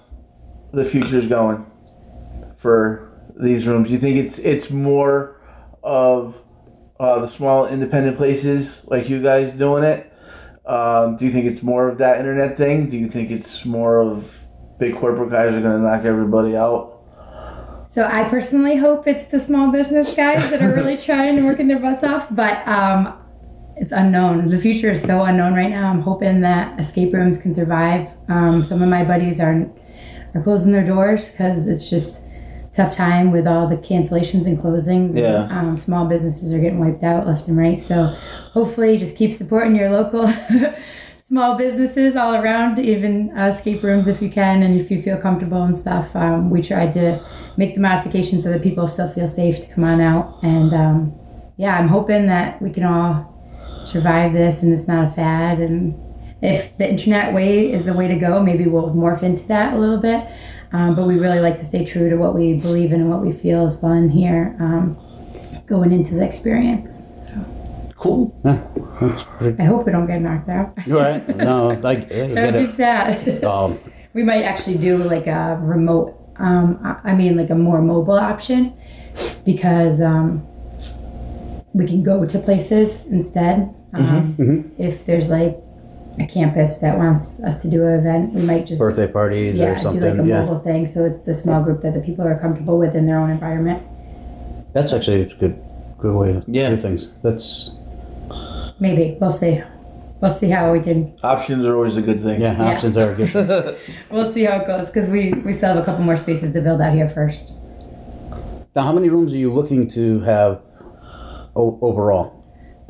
the 0.73 0.85
future 0.85 1.19
is 1.19 1.27
going 1.27 1.65
for 2.59 3.11
these 3.41 3.67
rooms? 3.67 3.89
Do 3.89 3.95
you 3.95 4.01
think 4.01 4.17
it's 4.17 4.39
it's 4.39 4.71
more 4.71 5.41
of 5.83 6.37
uh, 6.99 7.21
the 7.21 7.29
small 7.29 7.67
independent 7.67 8.17
places 8.17 8.85
like 8.89 9.09
you 9.09 9.23
guys 9.23 9.55
doing 9.55 9.85
it? 9.85 10.13
Um, 10.67 11.17
do 11.17 11.25
you 11.25 11.33
think 11.33 11.47
it's 11.47 11.63
more 11.63 11.89
of 11.89 11.99
that 11.99 12.19
internet 12.19 12.59
thing? 12.59 12.89
Do 12.89 12.99
you 12.99 13.09
think 13.09 13.31
it's 13.31 13.65
more 13.65 14.01
of 14.01 14.39
big 14.79 14.97
corporate 14.97 15.31
guys 15.31 15.55
are 15.55 15.61
going 15.63 15.81
to 15.81 15.83
knock 15.83 16.05
everybody 16.05 16.57
out? 16.57 16.98
So 17.99 18.05
I 18.05 18.29
personally 18.29 18.77
hope 18.77 19.09
it's 19.09 19.25
the 19.25 19.41
small 19.41 19.73
business 19.73 20.15
guys 20.15 20.49
that 20.51 20.63
are 20.63 20.73
really 20.73 20.97
trying 20.97 21.37
and 21.37 21.45
working 21.45 21.67
their 21.67 21.81
butts 21.81 22.05
off, 22.05 22.29
but 22.31 22.63
um, 22.69 23.13
it's 23.75 23.91
unknown. 23.91 24.51
The 24.51 24.59
future 24.61 24.93
is 24.93 25.03
so 25.03 25.23
unknown 25.25 25.55
right 25.55 25.69
now. 25.69 25.91
I'm 25.91 26.03
hoping 26.03 26.41
that 26.43 26.79
escape 26.79 27.13
rooms 27.13 27.39
can 27.39 27.53
survive. 27.53 28.07
Um, 28.29 28.63
some 28.63 28.83
of 28.83 28.89
my 28.89 29.03
buddies 29.03 29.41
are 29.41 29.69
are 30.33 30.43
closing 30.45 30.71
their 30.71 30.87
doors 30.87 31.29
because 31.29 31.67
it's 31.67 31.91
just 31.91 32.21
tough 32.73 32.95
time 32.95 33.33
with 33.33 33.49
all 33.49 33.67
the 33.67 33.77
cancellations 33.79 34.47
and 34.47 34.57
closings. 34.59 35.09
and, 35.09 35.19
Yeah. 35.19 35.49
um, 35.51 35.77
small 35.77 36.07
businesses 36.07 36.53
are 36.53 36.61
getting 36.61 36.79
wiped 36.79 37.03
out 37.03 37.27
left 37.27 37.49
and 37.49 37.59
right. 37.59 37.81
So 37.83 38.15
hopefully, 38.53 38.97
just 38.99 39.17
keep 39.17 39.33
supporting 39.33 39.75
your 39.75 39.91
local. 39.91 40.33
Small 41.29 41.57
businesses 41.57 42.17
all 42.17 42.37
around, 42.37 42.79
even 42.79 43.37
uh, 43.37 43.49
escape 43.49 43.83
rooms 43.83 44.09
if 44.09 44.23
you 44.23 44.31
can, 44.31 44.63
and 44.63 44.81
if 44.81 44.91
you 44.91 45.03
feel 45.03 45.19
comfortable 45.19 45.63
and 45.63 45.77
stuff. 45.77 46.17
Um, 46.17 46.49
we 46.49 46.63
tried 46.63 46.95
to 46.95 47.23
make 47.59 47.75
the 47.75 47.83
modifications 47.83 48.45
so 48.45 48.49
that 48.49 48.63
people 48.63 48.89
still 48.89 49.11
feel 49.11 49.29
safe 49.29 49.61
to 49.61 49.75
come 49.75 49.85
on 49.85 50.01
out. 50.01 50.39
And 50.43 50.73
um, 50.73 51.21
yeah, 51.59 51.79
I'm 51.79 51.89
hoping 51.89 52.29
that 52.29 52.63
we 52.63 52.71
can 52.71 52.85
all 52.85 53.79
survive 53.83 54.33
this 54.33 54.63
and 54.63 54.73
it's 54.73 54.89
not 54.89 55.09
a 55.09 55.11
fad. 55.11 55.59
And 55.59 56.01
if 56.41 56.75
the 56.79 56.89
internet 56.89 57.35
way 57.35 57.71
is 57.71 57.85
the 57.85 57.93
way 57.93 58.09
to 58.09 58.17
go, 58.17 58.43
maybe 58.43 58.67
we'll 58.67 58.95
morph 58.95 59.23
into 59.23 59.47
that 59.49 59.75
a 59.75 59.79
little 59.79 59.99
bit. 59.99 60.27
Um, 60.73 60.97
but 60.97 61.07
we 61.07 61.19
really 61.19 61.41
like 61.41 61.59
to 61.59 61.67
stay 61.67 61.85
true 61.85 62.09
to 62.09 62.17
what 62.17 62.35
we 62.35 62.55
believe 62.55 62.91
in 62.91 63.03
and 63.03 63.11
what 63.11 63.21
we 63.21 63.33
feel 63.33 63.67
is 63.67 63.77
fun 63.77 64.09
here 64.09 64.57
um, 64.61 64.97
going 65.67 65.93
into 65.93 66.15
the 66.15 66.25
experience. 66.25 67.03
So 67.13 67.58
Cool. 67.99 68.33
Yeah, 68.45 68.63
that's 69.01 69.23
pretty. 69.23 69.61
I 69.61 69.65
hope 69.65 69.85
we 69.87 69.93
don't 69.93 70.07
get 70.07 70.21
knocked 70.23 70.49
out. 70.49 70.73
You're 70.87 71.01
right. 71.01 71.37
No, 71.37 71.71
I, 71.71 71.89
I 71.89 71.95
get 71.97 72.35
That'd 72.35 72.55
be 72.55 72.71
it. 72.71 72.75
sad. 72.77 73.45
Um, 73.45 73.79
we 74.15 74.23
might 74.23 74.43
actually 74.45 74.79
do 74.79 74.99
like 75.03 75.27
a 75.27 75.59
remote, 75.61 76.15
um, 76.39 76.79
I 76.83 77.11
I 77.11 77.15
mean, 77.15 77.37
like 77.37 77.51
a 77.51 77.55
more 77.57 77.83
mobile 77.83 78.15
option 78.33 78.73
because 79.45 80.01
um, 80.01 80.47
we 81.75 81.87
can 81.87 82.03
go 82.05 82.25
to 82.25 82.39
places 82.39 83.05
instead. 83.07 83.75
Um, 83.93 84.71
If 84.79 85.05
there's 85.05 85.29
like 85.29 85.57
a 86.21 86.27
campus 86.27 86.77
that 86.79 86.97
wants 86.99 87.41
us 87.41 87.63
to 87.63 87.69
do 87.71 87.85
an 87.87 87.99
event, 88.01 88.33
we 88.35 88.43
might 88.43 88.67
just 88.67 88.79
birthday 88.79 89.07
parties 89.09 89.57
yeah 89.57 89.71
or 89.73 89.75
do 89.77 89.81
something. 89.83 90.03
like 90.17 90.19
a 90.25 90.29
yeah, 90.29 90.45
mobile 90.45 90.61
thing. 90.61 90.87
So 90.87 91.05
it's 91.05 91.21
the 91.27 91.35
small 91.35 91.63
group 91.63 91.83
that 91.83 91.95
the 91.95 92.01
people 92.01 92.25
are 92.27 92.39
comfortable 92.39 92.79
with 92.79 92.95
in 92.95 93.07
their 93.07 93.19
own 93.19 93.31
environment. 93.31 93.83
that's 94.73 94.93
actually 94.93 95.23
a 95.23 95.35
good, 95.37 95.59
good 95.99 96.15
way 96.15 96.33
to 96.35 96.45
Yeah. 96.47 96.71
do 96.71 96.77
things. 96.77 97.09
That's 97.23 97.71
Maybe 98.81 99.17
we'll 99.21 99.33
see. 99.33 99.63
We'll 100.21 100.33
see 100.35 100.51
how 100.51 100.73
we 100.73 100.81
can. 100.81 101.17
Options 101.23 101.65
are 101.65 101.75
always 101.77 101.97
a 101.97 102.03
good 102.03 102.23
thing. 102.23 102.41
yeah, 102.41 102.57
Yeah. 102.57 102.75
options 102.75 102.97
are 102.97 103.15
good. 103.15 103.77
We'll 104.11 104.31
see 104.33 104.45
how 104.45 104.57
it 104.61 104.67
goes 104.67 104.87
because 104.91 105.09
we 105.09 105.33
we 105.45 105.53
still 105.53 105.75
have 105.75 105.83
a 105.83 105.85
couple 105.85 106.05
more 106.05 106.17
spaces 106.17 106.53
to 106.53 106.61
build 106.61 106.81
out 106.81 106.93
here 106.95 107.09
first. 107.09 107.53
now, 108.75 108.83
how 108.83 108.93
many 108.93 109.09
rooms 109.09 109.33
are 109.33 109.37
you 109.39 109.53
looking 109.53 109.89
to 109.91 110.21
have 110.21 110.61
o- 111.57 111.79
overall? 111.83 112.35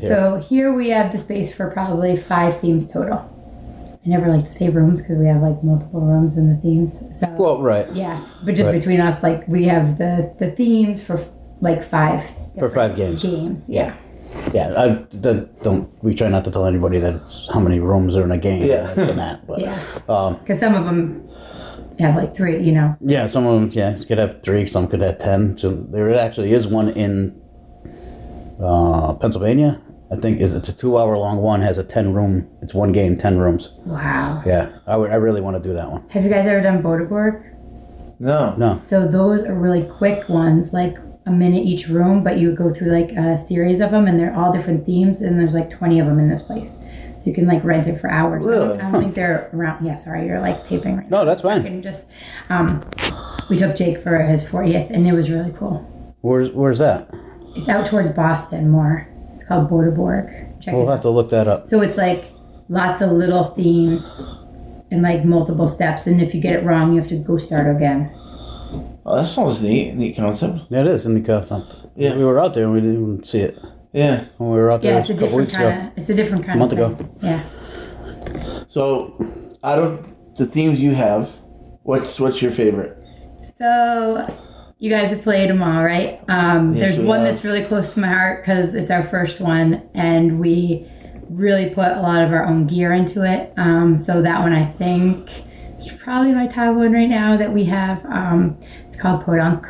So 0.00 0.36
here 0.36 0.72
we 0.72 0.90
have 0.90 1.10
the 1.12 1.18
space 1.18 1.52
for 1.52 1.70
probably 1.70 2.16
five 2.16 2.60
themes 2.60 2.90
total. 2.92 3.18
I 4.04 4.08
never 4.08 4.28
like 4.34 4.46
to 4.46 4.52
say 4.52 4.68
rooms 4.68 5.02
because 5.02 5.18
we 5.18 5.26
have 5.26 5.42
like 5.42 5.62
multiple 5.64 6.00
rooms 6.00 6.36
in 6.36 6.48
the 6.48 6.56
themes. 6.62 6.92
So 7.18 7.26
Well, 7.36 7.60
right. 7.60 7.92
yeah, 7.92 8.24
but 8.44 8.54
just 8.54 8.68
Right. 8.68 8.78
between 8.78 9.00
us, 9.00 9.22
like 9.24 9.46
we 9.48 9.64
have 9.64 9.98
the 9.98 10.32
the 10.38 10.50
themes 10.52 11.02
for 11.02 11.18
like 11.60 11.82
five 11.82 12.22
For 12.58 12.70
five 12.70 12.94
games. 12.96 13.22
Games, 13.22 13.64
yeah. 13.68 13.86
Yeah, 13.86 13.94
I 14.34 15.04
the, 15.10 15.48
don't. 15.62 15.90
We 16.02 16.14
try 16.14 16.28
not 16.28 16.44
to 16.44 16.50
tell 16.50 16.66
anybody 16.66 16.98
that 17.00 17.14
it's 17.14 17.48
how 17.52 17.60
many 17.60 17.80
rooms 17.80 18.16
are 18.16 18.22
in 18.22 18.32
a 18.32 18.38
game. 18.38 18.62
Yeah. 18.62 18.88
and 18.90 18.98
this 18.98 19.08
and 19.08 19.18
that. 19.18 19.46
But 19.46 19.60
Yeah. 19.60 19.78
um, 20.08 20.36
Because 20.38 20.58
some 20.58 20.74
of 20.74 20.84
them 20.84 21.28
have 21.98 22.16
like 22.16 22.34
three, 22.34 22.62
you 22.62 22.72
know. 22.72 22.96
yeah, 23.00 23.26
some 23.26 23.46
of 23.46 23.60
them 23.60 23.70
yeah 23.72 23.96
could 24.06 24.18
have 24.18 24.42
three, 24.42 24.66
some 24.66 24.86
could 24.88 25.00
have 25.00 25.18
ten. 25.18 25.56
So 25.58 25.70
there 25.72 26.14
actually 26.18 26.52
is 26.52 26.66
one 26.66 26.90
in 26.90 27.40
uh, 28.62 29.14
Pennsylvania. 29.14 29.80
I 30.10 30.16
think 30.16 30.40
is 30.40 30.54
it's 30.54 30.70
a 30.70 30.72
two-hour-long 30.74 31.36
one. 31.38 31.60
Has 31.60 31.76
a 31.76 31.84
ten-room. 31.84 32.48
It's 32.62 32.72
one 32.72 32.92
game, 32.92 33.16
ten 33.18 33.36
rooms. 33.38 33.70
Wow. 33.84 34.42
Yeah, 34.46 34.70
I 34.86 34.96
would. 34.96 35.10
I 35.10 35.16
really 35.16 35.42
want 35.42 35.62
to 35.62 35.68
do 35.68 35.74
that 35.74 35.90
one. 35.90 36.08
Have 36.08 36.24
you 36.24 36.30
guys 36.30 36.46
ever 36.46 36.62
done 36.62 36.82
Boda 36.82 37.06
Borg? 37.06 37.42
No. 38.18 38.54
No. 38.56 38.78
So 38.78 39.06
those 39.06 39.44
are 39.44 39.54
really 39.54 39.82
quick 39.84 40.28
ones, 40.30 40.72
like 40.72 40.96
a 41.28 41.30
minute 41.32 41.64
each 41.64 41.88
room, 41.88 42.24
but 42.24 42.38
you 42.38 42.48
would 42.48 42.56
go 42.56 42.72
through 42.72 42.90
like 42.92 43.12
a 43.12 43.36
series 43.38 43.80
of 43.80 43.90
them, 43.90 44.06
and 44.06 44.18
they're 44.18 44.34
all 44.34 44.52
different 44.52 44.86
themes, 44.86 45.20
and 45.20 45.38
there's 45.38 45.54
like 45.54 45.70
20 45.70 46.00
of 46.00 46.06
them 46.06 46.18
in 46.18 46.28
this 46.28 46.42
place. 46.42 46.76
So 47.16 47.24
you 47.26 47.34
can 47.34 47.46
like 47.46 47.64
rent 47.64 47.86
it 47.86 48.00
for 48.00 48.10
hours. 48.10 48.46
I 48.46 48.50
don't- 48.50 48.80
I 48.80 48.90
don't 48.90 49.02
think 49.02 49.14
they're 49.14 49.50
around. 49.52 49.84
Yeah, 49.84 49.96
sorry, 49.96 50.26
you're 50.26 50.40
like 50.40 50.66
taping 50.66 50.96
right 50.96 51.10
now. 51.10 51.18
No, 51.18 51.24
that's 51.26 51.42
fine. 51.42 51.66
And 51.66 51.82
just, 51.82 52.06
um, 52.48 52.82
we 53.50 53.56
took 53.56 53.74
Jake 53.76 54.02
for 54.02 54.18
his 54.18 54.44
40th, 54.44 54.90
and 54.90 55.06
it 55.06 55.12
was 55.12 55.30
really 55.30 55.52
cool. 55.58 55.84
Where's 56.20 56.50
Where's 56.52 56.78
that? 56.78 57.08
It's 57.56 57.68
out 57.68 57.86
towards 57.86 58.10
Boston 58.10 58.70
more. 58.70 59.06
It's 59.34 59.44
called 59.44 59.68
Boda 59.70 59.94
Borg. 59.94 60.26
Check 60.60 60.74
We'll 60.74 60.82
it 60.84 60.86
out. 60.86 60.92
have 60.92 61.02
to 61.02 61.10
look 61.10 61.30
that 61.30 61.46
up. 61.48 61.68
So 61.68 61.80
it's 61.80 61.96
like 61.96 62.30
lots 62.68 63.00
of 63.00 63.10
little 63.12 63.44
themes 63.44 64.34
and 64.90 65.02
like 65.02 65.24
multiple 65.24 65.66
steps, 65.66 66.06
and 66.06 66.20
if 66.22 66.34
you 66.34 66.40
get 66.40 66.54
it 66.54 66.64
wrong, 66.64 66.92
you 66.92 67.00
have 67.00 67.08
to 67.10 67.16
go 67.16 67.36
start 67.38 67.68
again. 67.74 68.10
Oh, 69.10 69.16
that 69.16 69.26
sounds 69.28 69.62
neat. 69.62 69.94
Neat 69.94 70.16
concept. 70.16 70.58
Yeah, 70.68 70.80
it 70.82 70.86
is 70.88 71.06
in 71.06 71.14
the 71.14 71.20
Custom. 71.22 71.64
Yeah. 71.96 72.14
we 72.14 72.24
were 72.24 72.38
out 72.38 72.52
there 72.52 72.64
and 72.64 72.74
we 72.74 72.80
didn't 72.80 72.96
even 73.02 73.24
see 73.24 73.40
it 73.40 73.58
Yeah. 73.94 74.24
when 74.36 74.50
we 74.50 74.56
were 74.58 74.70
out 74.70 74.82
there 74.82 74.92
Yeah, 74.92 75.00
it's 75.00 75.08
a 75.08 75.14
a 75.14 75.16
couple 75.16 75.28
different 75.28 75.46
weeks 75.46 75.54
kind 75.56 75.78
ago. 75.78 75.92
It's 75.96 76.10
a 76.10 76.14
different 76.14 76.44
kind 76.44 76.56
A 76.56 76.58
month 76.60 76.72
of 76.74 76.78
ago. 76.78 77.08
Yeah. 77.22 78.64
So, 78.68 79.14
out 79.64 79.78
of 79.78 80.06
the 80.36 80.44
themes 80.46 80.78
you 80.80 80.94
have, 80.94 81.30
what's 81.84 82.20
what's 82.20 82.42
your 82.42 82.50
favorite? 82.52 82.96
So 83.42 84.26
you 84.78 84.90
guys 84.90 85.08
have 85.08 85.22
played 85.22 85.48
them 85.48 85.62
all, 85.62 85.82
right? 85.82 86.20
Um, 86.28 86.74
Yes, 86.76 86.90
there's 86.90 86.98
we 86.98 87.04
one 87.06 87.20
have. 87.20 87.28
that's 87.34 87.44
really 87.44 87.64
close 87.64 87.90
to 87.94 88.00
my 88.00 88.08
heart 88.08 88.42
because 88.42 88.74
it's 88.74 88.90
our 88.90 89.02
first 89.04 89.40
one, 89.40 89.88
and 89.94 90.38
we 90.38 90.86
really 91.30 91.70
put 91.70 91.88
a 91.88 92.00
lot 92.02 92.22
of 92.22 92.30
our 92.32 92.44
own 92.44 92.66
gear 92.66 92.92
into 92.92 93.22
it. 93.22 93.52
Um, 93.56 93.96
so 93.98 94.20
that 94.22 94.40
one, 94.40 94.52
I 94.52 94.66
think, 94.66 95.30
is 95.78 95.92
probably 95.92 96.32
my 96.32 96.46
top 96.46 96.74
one 96.76 96.92
right 96.92 97.08
now 97.08 97.36
that 97.36 97.52
we 97.52 97.64
have. 97.64 98.04
Um, 98.06 98.58
it's 98.86 98.96
called 98.96 99.24
Podunk, 99.24 99.66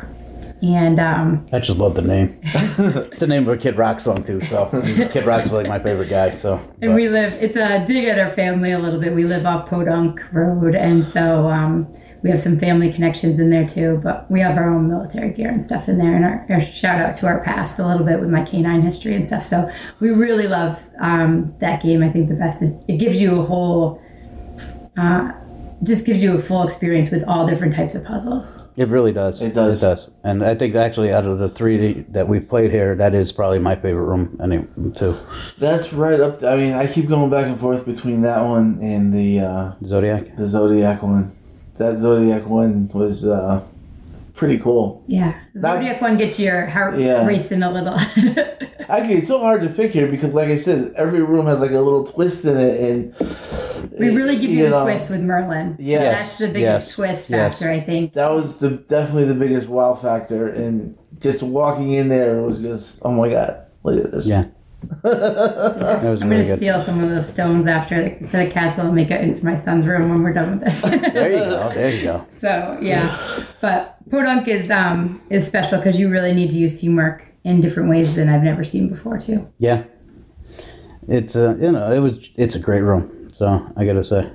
and 0.61 0.99
um, 0.99 1.47
I 1.53 1.59
just 1.59 1.77
love 1.77 1.95
the 1.95 2.01
name. 2.01 2.39
it's 2.43 3.19
the 3.21 3.27
name 3.27 3.47
of 3.47 3.57
a 3.57 3.61
Kid 3.61 3.77
Rock 3.77 3.99
song 3.99 4.23
too. 4.23 4.41
So 4.41 4.67
Kid 5.11 5.25
Rock's 5.25 5.51
like 5.51 5.67
my 5.67 5.79
favorite 5.79 6.09
guy. 6.09 6.31
So 6.31 6.55
And 6.81 6.91
but- 6.91 6.95
we 6.95 7.07
live, 7.09 7.33
it's 7.33 7.55
a 7.55 7.85
dig 7.85 8.05
at 8.05 8.19
our 8.19 8.31
family 8.31 8.71
a 8.71 8.79
little 8.79 8.99
bit. 8.99 9.13
We 9.13 9.23
live 9.23 9.45
off 9.45 9.69
Podunk 9.69 10.21
Road, 10.33 10.75
and 10.75 11.05
so 11.05 11.47
um, 11.47 11.87
we 12.21 12.29
have 12.29 12.41
some 12.41 12.59
family 12.59 12.91
connections 12.91 13.39
in 13.39 13.49
there 13.49 13.65
too, 13.67 14.01
but 14.03 14.29
we 14.29 14.41
have 14.41 14.57
our 14.57 14.69
own 14.69 14.89
military 14.89 15.31
gear 15.31 15.49
and 15.49 15.63
stuff 15.63 15.87
in 15.87 15.97
there. 15.97 16.15
And 16.15 16.25
our, 16.25 16.45
our 16.49 16.61
shout 16.61 16.99
out 16.99 17.15
to 17.17 17.27
our 17.27 17.41
past 17.43 17.79
a 17.79 17.87
little 17.87 18.05
bit 18.05 18.19
with 18.19 18.29
my 18.29 18.43
canine 18.43 18.81
history 18.81 19.15
and 19.15 19.25
stuff. 19.25 19.45
So 19.45 19.69
we 20.01 20.09
really 20.09 20.47
love 20.47 20.77
um, 20.99 21.53
that 21.59 21.81
game. 21.81 22.03
I 22.03 22.09
think 22.09 22.27
the 22.27 22.35
best, 22.35 22.61
it, 22.61 22.75
it 22.89 22.97
gives 22.97 23.17
you 23.19 23.39
a 23.39 23.45
whole, 23.45 24.01
uh, 24.97 25.31
just 25.83 26.05
gives 26.05 26.21
you 26.21 26.37
a 26.37 26.41
full 26.41 26.63
experience 26.63 27.09
with 27.09 27.23
all 27.27 27.47
different 27.47 27.73
types 27.73 27.95
of 27.95 28.03
puzzles. 28.03 28.61
It 28.75 28.89
really 28.89 29.13
does. 29.13 29.41
It 29.41 29.53
does. 29.53 29.77
It 29.77 29.81
does. 29.81 30.09
And 30.23 30.43
I 30.43 30.55
think 30.55 30.75
actually 30.75 31.11
out 31.11 31.25
of 31.25 31.39
the 31.39 31.49
three 31.49 32.05
that 32.09 32.27
we've 32.27 32.47
played 32.47 32.71
here, 32.71 32.95
that 32.95 33.13
is 33.13 33.31
probably 33.31 33.59
my 33.59 33.75
favorite 33.75 34.03
room. 34.05 34.37
Any 34.43 34.65
too. 34.91 35.17
That's 35.57 35.93
right 35.93 36.19
up. 36.19 36.43
I 36.43 36.55
mean, 36.57 36.73
I 36.73 36.91
keep 36.91 37.07
going 37.07 37.29
back 37.29 37.45
and 37.45 37.59
forth 37.59 37.85
between 37.85 38.21
that 38.23 38.41
one 38.41 38.79
and 38.81 39.13
the 39.13 39.39
uh, 39.39 39.73
Zodiac. 39.85 40.35
the 40.35 40.47
Zodiac 40.47 41.01
one. 41.01 41.35
That 41.77 41.97
Zodiac 41.97 42.45
one 42.45 42.89
was 42.93 43.25
uh, 43.25 43.63
pretty 44.39 44.57
cool. 44.57 45.03
Yeah. 45.05 45.37
That- 45.55 45.75
Zodiac 45.75 46.01
one 46.01 46.15
gets 46.17 46.39
your 46.39 46.65
heart 46.65 46.97
Yeah. 46.97 47.25
racing 47.25 47.61
a 47.61 47.69
little. 47.69 47.93
Actually, 48.89 49.17
it's 49.17 49.27
so 49.27 49.39
hard 49.39 49.61
to 49.61 49.69
pick 49.69 49.91
here 49.91 50.07
because, 50.07 50.33
like 50.33 50.47
I 50.47 50.57
said, 50.57 50.93
every 50.95 51.21
room 51.21 51.45
has 51.45 51.59
like 51.59 51.71
a 51.71 51.79
little 51.79 52.05
twist 52.05 52.45
in 52.45 52.57
it, 52.57 52.79
and 52.81 53.13
We 53.99 54.09
really 54.15 54.37
give 54.37 54.49
you, 54.49 54.63
the 54.63 54.69
know, 54.71 54.83
twist 54.83 55.09
with 55.09 55.19
Merlin. 55.19 55.75
So 55.77 55.83
that's 55.83 56.37
the 56.37 56.47
biggest 56.47 56.87
yes, 56.87 56.91
twist 56.95 57.29
yes. 57.29 57.59
factor, 57.59 57.69
I 57.69 57.81
think. 57.81 58.13
That 58.13 58.29
was 58.29 58.57
the 58.57 58.69
definitely 58.71 59.25
the 59.25 59.35
biggest 59.35 59.67
wow 59.67 59.93
factor, 59.93 60.47
and 60.47 60.97
just 61.19 61.43
walking 61.43 61.91
in 61.93 62.07
there 62.07 62.41
was 62.41 62.59
just 62.59 63.01
oh 63.03 63.11
my 63.11 63.29
god, 63.29 63.65
look 63.83 64.03
at 64.03 64.11
this. 64.11 64.25
Yeah. 64.25 64.45
That 65.03 66.03
was 66.03 66.21
I'm 66.21 66.29
really 66.29 66.43
gonna 66.43 66.45
good. 66.45 66.57
steal 66.57 66.81
some 66.81 67.03
of 67.03 67.09
those 67.09 67.27
stones 67.29 67.67
after 67.67 68.03
the, 68.03 68.27
for 68.27 68.37
the 68.37 68.49
castle 68.49 68.85
and 68.87 68.95
make 68.95 69.11
it 69.11 69.21
into 69.21 69.43
my 69.43 69.55
son's 69.55 69.85
room 69.85 70.09
when 70.09 70.23
we're 70.23 70.33
done 70.33 70.51
with 70.59 70.61
this. 70.61 70.81
There 70.81 71.31
you 71.31 71.37
go. 71.39 71.71
There 71.73 71.89
you 71.95 72.03
go. 72.03 72.25
so 72.31 72.77
yeah, 72.81 73.43
but 73.61 73.97
Podunk 74.09 74.47
is 74.47 74.69
um 74.69 75.21
is 75.29 75.45
special 75.47 75.77
because 75.77 75.99
you 75.99 76.09
really 76.09 76.33
need 76.33 76.49
to 76.51 76.57
use 76.57 76.79
teamwork 76.79 77.25
in 77.43 77.61
different 77.61 77.89
ways 77.89 78.15
than 78.15 78.29
I've 78.29 78.43
never 78.43 78.63
seen 78.63 78.89
before 78.89 79.19
too. 79.19 79.47
Yeah. 79.57 79.83
It's 81.07 81.35
uh, 81.35 81.55
you 81.59 81.71
know 81.71 81.91
it 81.91 81.99
was 81.99 82.29
it's 82.35 82.55
a 82.55 82.59
great 82.59 82.81
room. 82.81 83.29
So 83.31 83.71
I 83.77 83.85
gotta 83.85 84.03
say, 84.03 84.29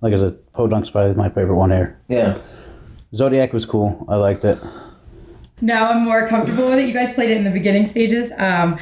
like 0.00 0.12
I 0.14 0.16
said, 0.18 0.38
Podunk's 0.52 0.90
probably 0.90 1.14
my 1.14 1.28
favorite 1.28 1.56
one 1.56 1.70
here. 1.70 2.00
yeah. 2.08 2.38
Zodiac 3.14 3.52
was 3.52 3.64
cool. 3.64 4.04
I 4.08 4.16
liked 4.16 4.44
it. 4.44 4.58
Now 5.62 5.88
I'm 5.90 6.04
more 6.04 6.26
comfortable 6.28 6.66
with 6.68 6.78
it. 6.80 6.86
You 6.86 6.92
guys 6.92 7.14
played 7.14 7.30
it 7.30 7.36
in 7.38 7.44
the 7.44 7.50
beginning 7.50 7.86
stages. 7.86 8.30
Um, 8.36 8.78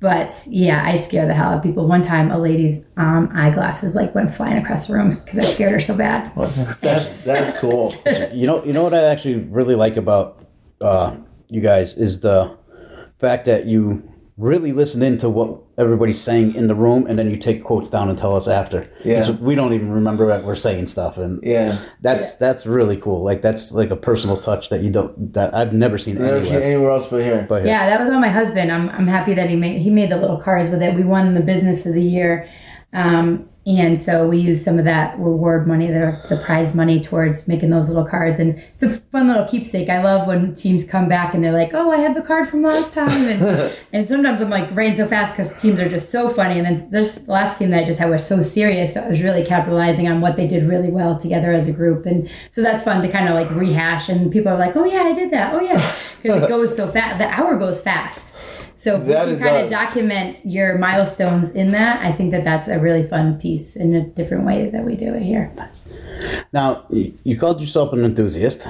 but 0.00 0.42
yeah, 0.46 0.82
I 0.84 0.98
scare 1.00 1.26
the 1.26 1.34
hell 1.34 1.50
out 1.50 1.58
of 1.58 1.62
people. 1.62 1.86
One 1.86 2.02
time, 2.02 2.30
a 2.30 2.38
lady's 2.38 2.80
um, 2.96 3.30
eyeglasses 3.34 3.94
like 3.94 4.14
went 4.14 4.34
flying 4.34 4.56
across 4.56 4.86
the 4.86 4.94
room 4.94 5.10
because 5.10 5.38
I 5.38 5.52
scared 5.52 5.72
her 5.72 5.80
so 5.80 5.94
bad. 5.94 6.32
That's 6.80 7.10
that's 7.24 7.58
cool. 7.58 7.94
You 8.32 8.46
know, 8.46 8.64
you 8.64 8.72
know 8.72 8.82
what 8.82 8.94
I 8.94 9.04
actually 9.04 9.36
really 9.36 9.74
like 9.74 9.96
about 9.96 10.46
uh, 10.80 11.16
you 11.48 11.60
guys 11.60 11.94
is 11.94 12.20
the 12.20 12.56
fact 13.18 13.44
that 13.44 13.66
you 13.66 14.02
really 14.38 14.72
listen 14.72 15.02
into 15.02 15.28
what 15.28 15.69
everybody's 15.80 16.20
saying 16.20 16.54
in 16.54 16.66
the 16.68 16.74
room, 16.74 17.06
and 17.08 17.18
then 17.18 17.30
you 17.30 17.36
take 17.36 17.64
quotes 17.64 17.88
down 17.88 18.08
and 18.10 18.18
tell 18.18 18.36
us 18.36 18.46
after. 18.46 18.86
Yeah. 19.04 19.24
'Cause 19.24 19.32
we 19.40 19.54
don't 19.54 19.72
even 19.72 19.90
remember 19.90 20.26
that 20.28 20.44
we're 20.44 20.54
saying 20.54 20.86
stuff, 20.88 21.16
and 21.18 21.40
Yeah. 21.42 21.76
that's 22.02 22.34
that's 22.34 22.66
really 22.66 22.96
cool. 22.98 23.24
Like 23.24 23.40
that's 23.42 23.72
like 23.72 23.90
a 23.90 23.96
personal 23.96 24.36
touch 24.36 24.68
that 24.68 24.82
you 24.82 24.90
don't 24.90 25.32
that 25.32 25.54
I've 25.54 25.72
never 25.72 25.96
seen 25.98 26.16
Never 26.18 26.40
seen 26.42 26.52
anywhere. 26.52 26.62
anywhere 26.72 26.90
else 26.90 27.06
but 27.10 27.22
here. 27.22 27.46
But 27.48 27.64
Yeah, 27.64 27.88
that 27.88 27.98
was 28.04 28.10
on 28.12 28.20
my 28.20 28.28
husband. 28.28 28.70
I'm, 28.70 28.90
I'm 28.90 29.06
happy 29.06 29.34
that 29.34 29.48
he 29.48 29.56
made 29.56 29.80
he 29.80 29.90
made 29.90 30.10
the 30.10 30.16
little 30.18 30.36
cards 30.36 30.68
with 30.70 30.82
it. 30.82 30.94
We 30.94 31.02
won 31.04 31.34
the 31.34 31.40
business 31.40 31.86
of 31.86 31.94
the 31.94 32.02
year, 32.02 32.46
um, 32.92 33.46
and 33.78 34.00
so 34.00 34.26
we 34.26 34.38
use 34.38 34.64
some 34.64 34.78
of 34.78 34.84
that 34.84 35.18
reward 35.18 35.66
money, 35.66 35.86
the 35.86 36.20
the 36.28 36.36
prize 36.38 36.74
money, 36.74 37.00
towards 37.00 37.46
making 37.46 37.70
those 37.70 37.88
little 37.88 38.04
cards. 38.04 38.40
And 38.40 38.58
it's 38.58 38.82
a 38.82 38.98
fun 39.12 39.28
little 39.28 39.46
keepsake. 39.46 39.88
I 39.88 40.02
love 40.02 40.26
when 40.26 40.54
teams 40.54 40.82
come 40.82 41.08
back 41.08 41.34
and 41.34 41.44
they're 41.44 41.52
like, 41.52 41.74
"Oh, 41.74 41.90
I 41.90 41.98
have 41.98 42.14
the 42.14 42.22
card 42.22 42.48
from 42.48 42.62
last 42.62 42.94
time," 42.94 43.28
and 43.28 43.76
and 43.92 44.08
sometimes 44.08 44.40
I'm 44.40 44.50
like 44.50 44.74
rain 44.74 44.96
so 44.96 45.06
fast 45.06 45.36
because 45.36 45.60
teams 45.60 45.78
are 45.78 45.88
just 45.88 46.10
so 46.10 46.30
funny. 46.30 46.58
And 46.58 46.66
then 46.66 46.90
this 46.90 47.16
the 47.16 47.30
last 47.30 47.58
team 47.58 47.70
that 47.70 47.84
I 47.84 47.86
just 47.86 47.98
had 47.98 48.10
was 48.10 48.26
so 48.26 48.42
serious. 48.42 48.94
So 48.94 49.02
I 49.02 49.08
was 49.08 49.22
really 49.22 49.44
capitalizing 49.44 50.08
on 50.08 50.20
what 50.20 50.36
they 50.36 50.46
did 50.46 50.66
really 50.66 50.90
well 50.90 51.18
together 51.18 51.52
as 51.52 51.68
a 51.68 51.72
group, 51.72 52.06
and 52.06 52.30
so 52.50 52.62
that's 52.62 52.82
fun 52.82 53.02
to 53.02 53.08
kind 53.08 53.28
of 53.28 53.34
like 53.34 53.50
rehash. 53.50 54.08
And 54.08 54.32
people 54.32 54.52
are 54.52 54.58
like, 54.58 54.76
"Oh 54.76 54.84
yeah, 54.84 55.02
I 55.02 55.12
did 55.12 55.30
that. 55.32 55.54
Oh 55.54 55.60
yeah," 55.60 55.94
because 56.22 56.42
it 56.42 56.48
goes 56.56 56.74
so 56.74 56.90
fast. 56.90 57.18
The 57.18 57.28
hour 57.28 57.56
goes 57.56 57.80
fast. 57.80 58.29
So 58.80 58.96
if 58.96 59.06
That 59.08 59.28
it 59.28 59.32
can 59.32 59.40
kind 59.40 59.64
of 59.64 59.70
document 59.70 60.38
your 60.42 60.78
milestones 60.78 61.50
in 61.50 61.70
that, 61.72 62.02
I 62.02 62.12
think 62.12 62.30
that 62.30 62.44
that's 62.44 62.66
a 62.66 62.78
really 62.78 63.06
fun 63.06 63.38
piece 63.38 63.76
in 63.76 63.94
a 63.94 64.00
different 64.00 64.46
way 64.46 64.70
that 64.70 64.82
we 64.86 64.96
do 64.96 65.12
it 65.12 65.22
here. 65.22 65.52
Now 66.54 66.86
you 66.88 67.12
you 67.22 67.38
called 67.38 67.60
yourself 67.60 67.92
an 67.92 68.06
enthusiast, 68.06 68.66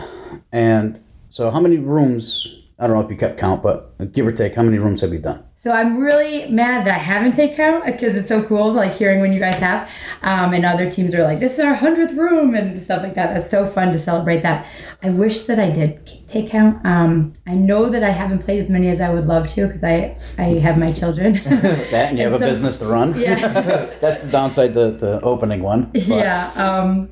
and 0.50 0.98
so 1.30 1.52
how 1.52 1.60
many 1.60 1.76
rooms? 1.76 2.59
I 2.80 2.86
don't 2.86 2.96
know 2.96 3.02
if 3.04 3.10
you 3.10 3.16
kept 3.18 3.38
count, 3.38 3.62
but 3.62 4.12
give 4.12 4.26
or 4.26 4.32
take, 4.32 4.54
how 4.54 4.62
many 4.62 4.78
rooms 4.78 5.02
have 5.02 5.12
you 5.12 5.18
done? 5.18 5.44
So 5.56 5.70
I'm 5.70 5.98
really 5.98 6.48
mad 6.50 6.86
that 6.86 6.94
I 6.94 6.98
haven't 6.98 7.32
taken 7.32 7.54
count 7.56 7.84
because 7.84 8.14
it's 8.14 8.28
so 8.28 8.42
cool, 8.42 8.72
like 8.72 8.92
hearing 8.94 9.20
when 9.20 9.34
you 9.34 9.38
guys 9.38 9.56
have, 9.60 9.90
um, 10.22 10.54
and 10.54 10.64
other 10.64 10.90
teams 10.90 11.14
are 11.14 11.22
like, 11.22 11.38
"This 11.40 11.52
is 11.54 11.58
our 11.60 11.74
hundredth 11.74 12.14
room" 12.14 12.54
and 12.54 12.82
stuff 12.82 13.02
like 13.02 13.14
that. 13.16 13.34
That's 13.34 13.50
so 13.50 13.68
fun 13.68 13.92
to 13.92 13.98
celebrate 13.98 14.40
that. 14.42 14.64
I 15.02 15.10
wish 15.10 15.44
that 15.44 15.58
I 15.60 15.68
did 15.70 16.08
take 16.26 16.48
count. 16.48 16.84
Um, 16.86 17.34
I 17.46 17.54
know 17.54 17.90
that 17.90 18.02
I 18.02 18.08
haven't 18.10 18.38
played 18.38 18.62
as 18.62 18.70
many 18.70 18.88
as 18.88 19.00
I 19.02 19.12
would 19.12 19.26
love 19.26 19.48
to 19.50 19.66
because 19.66 19.84
I 19.84 20.16
I 20.38 20.44
have 20.60 20.78
my 20.78 20.92
children. 20.92 21.34
That 21.44 22.08
and 22.10 22.18
you 22.18 22.24
have 22.28 22.32
And 22.34 22.42
a 22.42 22.46
so- 22.46 22.50
business 22.50 22.78
to 22.78 22.86
run. 22.86 23.18
yeah. 23.20 23.90
That's 24.00 24.20
the 24.20 24.28
downside. 24.28 24.72
The 24.72 24.92
the 24.92 25.20
opening 25.20 25.62
one. 25.62 25.90
But 25.92 26.06
yeah 26.06 26.50
um 26.56 27.10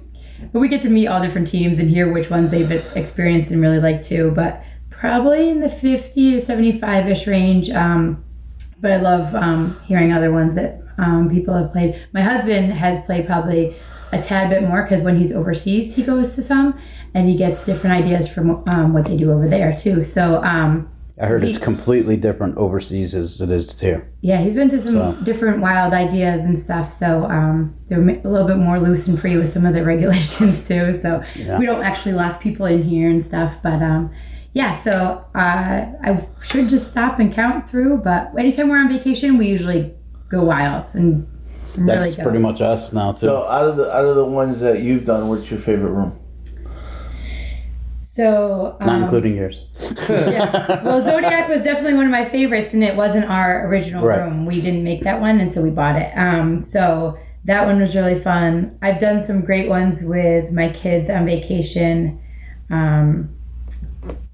but 0.52 0.60
we 0.60 0.68
get 0.68 0.82
to 0.82 0.88
meet 0.88 1.08
all 1.08 1.20
different 1.20 1.48
teams 1.48 1.78
and 1.80 1.90
hear 1.90 2.10
which 2.12 2.30
ones 2.30 2.50
they've 2.50 2.70
experienced 2.96 3.50
and 3.50 3.60
really 3.60 3.80
like 3.80 4.02
too 4.04 4.30
but 4.36 4.62
probably 4.98 5.48
in 5.48 5.60
the 5.60 5.68
50 5.70 6.32
to 6.32 6.40
75 6.40 7.08
ish 7.08 7.26
range 7.26 7.70
um 7.70 8.24
but 8.80 8.92
I 8.92 8.96
love 8.98 9.34
um, 9.34 9.76
hearing 9.86 10.12
other 10.12 10.30
ones 10.30 10.54
that 10.54 10.80
um, 10.98 11.28
people 11.28 11.52
have 11.52 11.72
played. 11.72 12.00
My 12.12 12.20
husband 12.22 12.72
has 12.72 13.04
played 13.06 13.26
probably 13.26 13.74
a 14.12 14.22
tad 14.22 14.50
bit 14.50 14.62
more 14.62 14.82
because 14.84 15.02
when 15.02 15.16
he's 15.16 15.32
overseas, 15.32 15.96
he 15.96 16.04
goes 16.04 16.36
to 16.36 16.42
some 16.42 16.78
and 17.12 17.28
he 17.28 17.36
gets 17.36 17.64
different 17.64 17.96
ideas 17.96 18.28
from 18.28 18.62
um, 18.68 18.92
what 18.92 19.04
they 19.04 19.16
do 19.16 19.32
over 19.32 19.48
there 19.48 19.74
too. 19.74 20.04
So 20.04 20.40
um, 20.44 20.88
I 21.20 21.26
heard 21.26 21.42
he- 21.42 21.50
it's 21.50 21.58
completely 21.58 22.16
different 22.16 22.56
overseas 22.56 23.16
as 23.16 23.40
it 23.40 23.50
is 23.50 23.78
here. 23.80 24.08
yeah, 24.20 24.40
he's 24.40 24.54
been 24.54 24.70
to 24.70 24.80
some 24.80 24.92
So- 24.92 25.16
different 25.24 25.60
wild 25.60 25.92
ideas 25.92 26.46
and 26.46 26.56
stuff. 26.56 26.92
So 26.92 27.24
um, 27.24 27.74
they're 27.88 28.00
a 28.00 28.28
little 28.28 28.46
bit 28.46 28.58
more 28.58 28.78
loose 28.78 29.08
and 29.08 29.20
free 29.20 29.36
with 29.36 29.52
some 29.52 29.66
of 29.66 29.74
the 29.74 29.84
regulations 29.92 30.62
too. 30.62 30.94
So 30.94 31.20
Yeah. 31.34 31.58
we 31.58 31.66
don't 31.66 31.82
actually 31.82 32.12
lock 32.12 32.40
people 32.40 32.66
in 32.66 32.84
here 32.84 33.10
and 33.10 33.24
stuff. 33.24 33.56
But 33.60 33.82
um, 33.82 34.12
yeah, 34.58 34.76
so 34.80 35.24
uh, 35.36 35.86
I 36.02 36.26
should 36.42 36.68
just 36.68 36.90
stop 36.90 37.20
and 37.20 37.32
count 37.32 37.70
through. 37.70 37.98
But 37.98 38.36
anytime 38.36 38.68
we're 38.68 38.78
on 38.80 38.88
vacation, 38.88 39.38
we 39.38 39.46
usually 39.46 39.94
go 40.28 40.42
wild 40.42 40.88
and 40.94 41.28
That's 41.76 41.78
really 41.78 42.16
go. 42.16 42.22
pretty 42.24 42.40
much 42.40 42.60
us 42.60 42.92
now 42.92 43.12
too. 43.12 43.26
So 43.28 43.46
out 43.46 43.68
of 43.68 43.76
the 43.76 43.88
out 43.96 44.04
of 44.04 44.16
the 44.16 44.24
ones 44.24 44.58
that 44.58 44.80
you've 44.80 45.04
done, 45.04 45.28
what's 45.28 45.48
your 45.48 45.60
favorite 45.60 45.92
room? 45.92 46.18
So 48.02 48.76
Not 48.80 48.88
um, 48.88 49.02
including 49.04 49.36
yours. 49.36 49.60
yeah. 50.08 50.82
Well, 50.82 51.00
Zodiac 51.02 51.48
was 51.48 51.62
definitely 51.62 51.94
one 51.94 52.06
of 52.06 52.10
my 52.10 52.28
favorites, 52.28 52.74
and 52.74 52.82
it 52.82 52.96
wasn't 52.96 53.26
our 53.30 53.68
original 53.68 54.04
Right. 54.04 54.18
room. 54.18 54.44
We 54.44 54.60
didn't 54.60 54.82
make 54.82 55.04
that 55.04 55.20
one, 55.20 55.38
and 55.38 55.52
so 55.52 55.62
we 55.62 55.70
bought 55.70 55.94
it. 55.94 56.10
Um, 56.16 56.64
so 56.64 57.16
that 57.44 57.64
one 57.64 57.80
was 57.80 57.94
really 57.94 58.18
fun. 58.18 58.76
I've 58.82 59.00
done 59.00 59.22
some 59.22 59.42
great 59.42 59.68
ones 59.68 60.02
with 60.02 60.50
my 60.50 60.70
kids 60.70 61.08
on 61.08 61.26
vacation. 61.26 62.18
Um, 62.70 63.37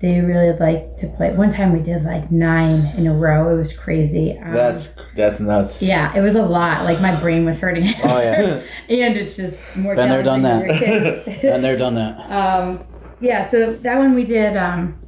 they 0.00 0.20
really 0.20 0.52
liked 0.58 0.98
to 0.98 1.06
play. 1.08 1.32
One 1.32 1.50
time 1.50 1.72
we 1.72 1.80
did 1.80 2.04
like 2.04 2.30
nine 2.30 2.92
in 2.96 3.06
a 3.06 3.14
row. 3.14 3.48
It 3.54 3.56
was 3.56 3.72
crazy. 3.72 4.38
Um, 4.38 4.52
That's 4.52 4.88
that's 5.16 5.40
nuts. 5.40 5.80
yeah, 5.80 6.14
it 6.14 6.20
was 6.20 6.34
a 6.34 6.42
lot. 6.42 6.84
Like 6.84 7.00
my 7.00 7.18
brain 7.20 7.44
was 7.44 7.58
hurting. 7.58 7.84
Oh, 8.04 8.20
yeah. 8.20 8.62
and 8.88 9.16
it's 9.16 9.36
just 9.36 9.58
more 9.74 9.94
Been 9.94 10.08
there, 10.08 10.22
done 10.22 10.42
that. 10.42 10.66
for 10.66 10.84
your 10.84 11.54
and 11.54 11.64
they're 11.64 11.78
done 11.78 11.94
that. 11.94 12.18
Um, 12.30 12.84
yeah, 13.20 13.50
so 13.50 13.74
that 13.76 13.96
one 13.96 14.14
we 14.14 14.24
did. 14.24 14.56
Um, 14.56 14.98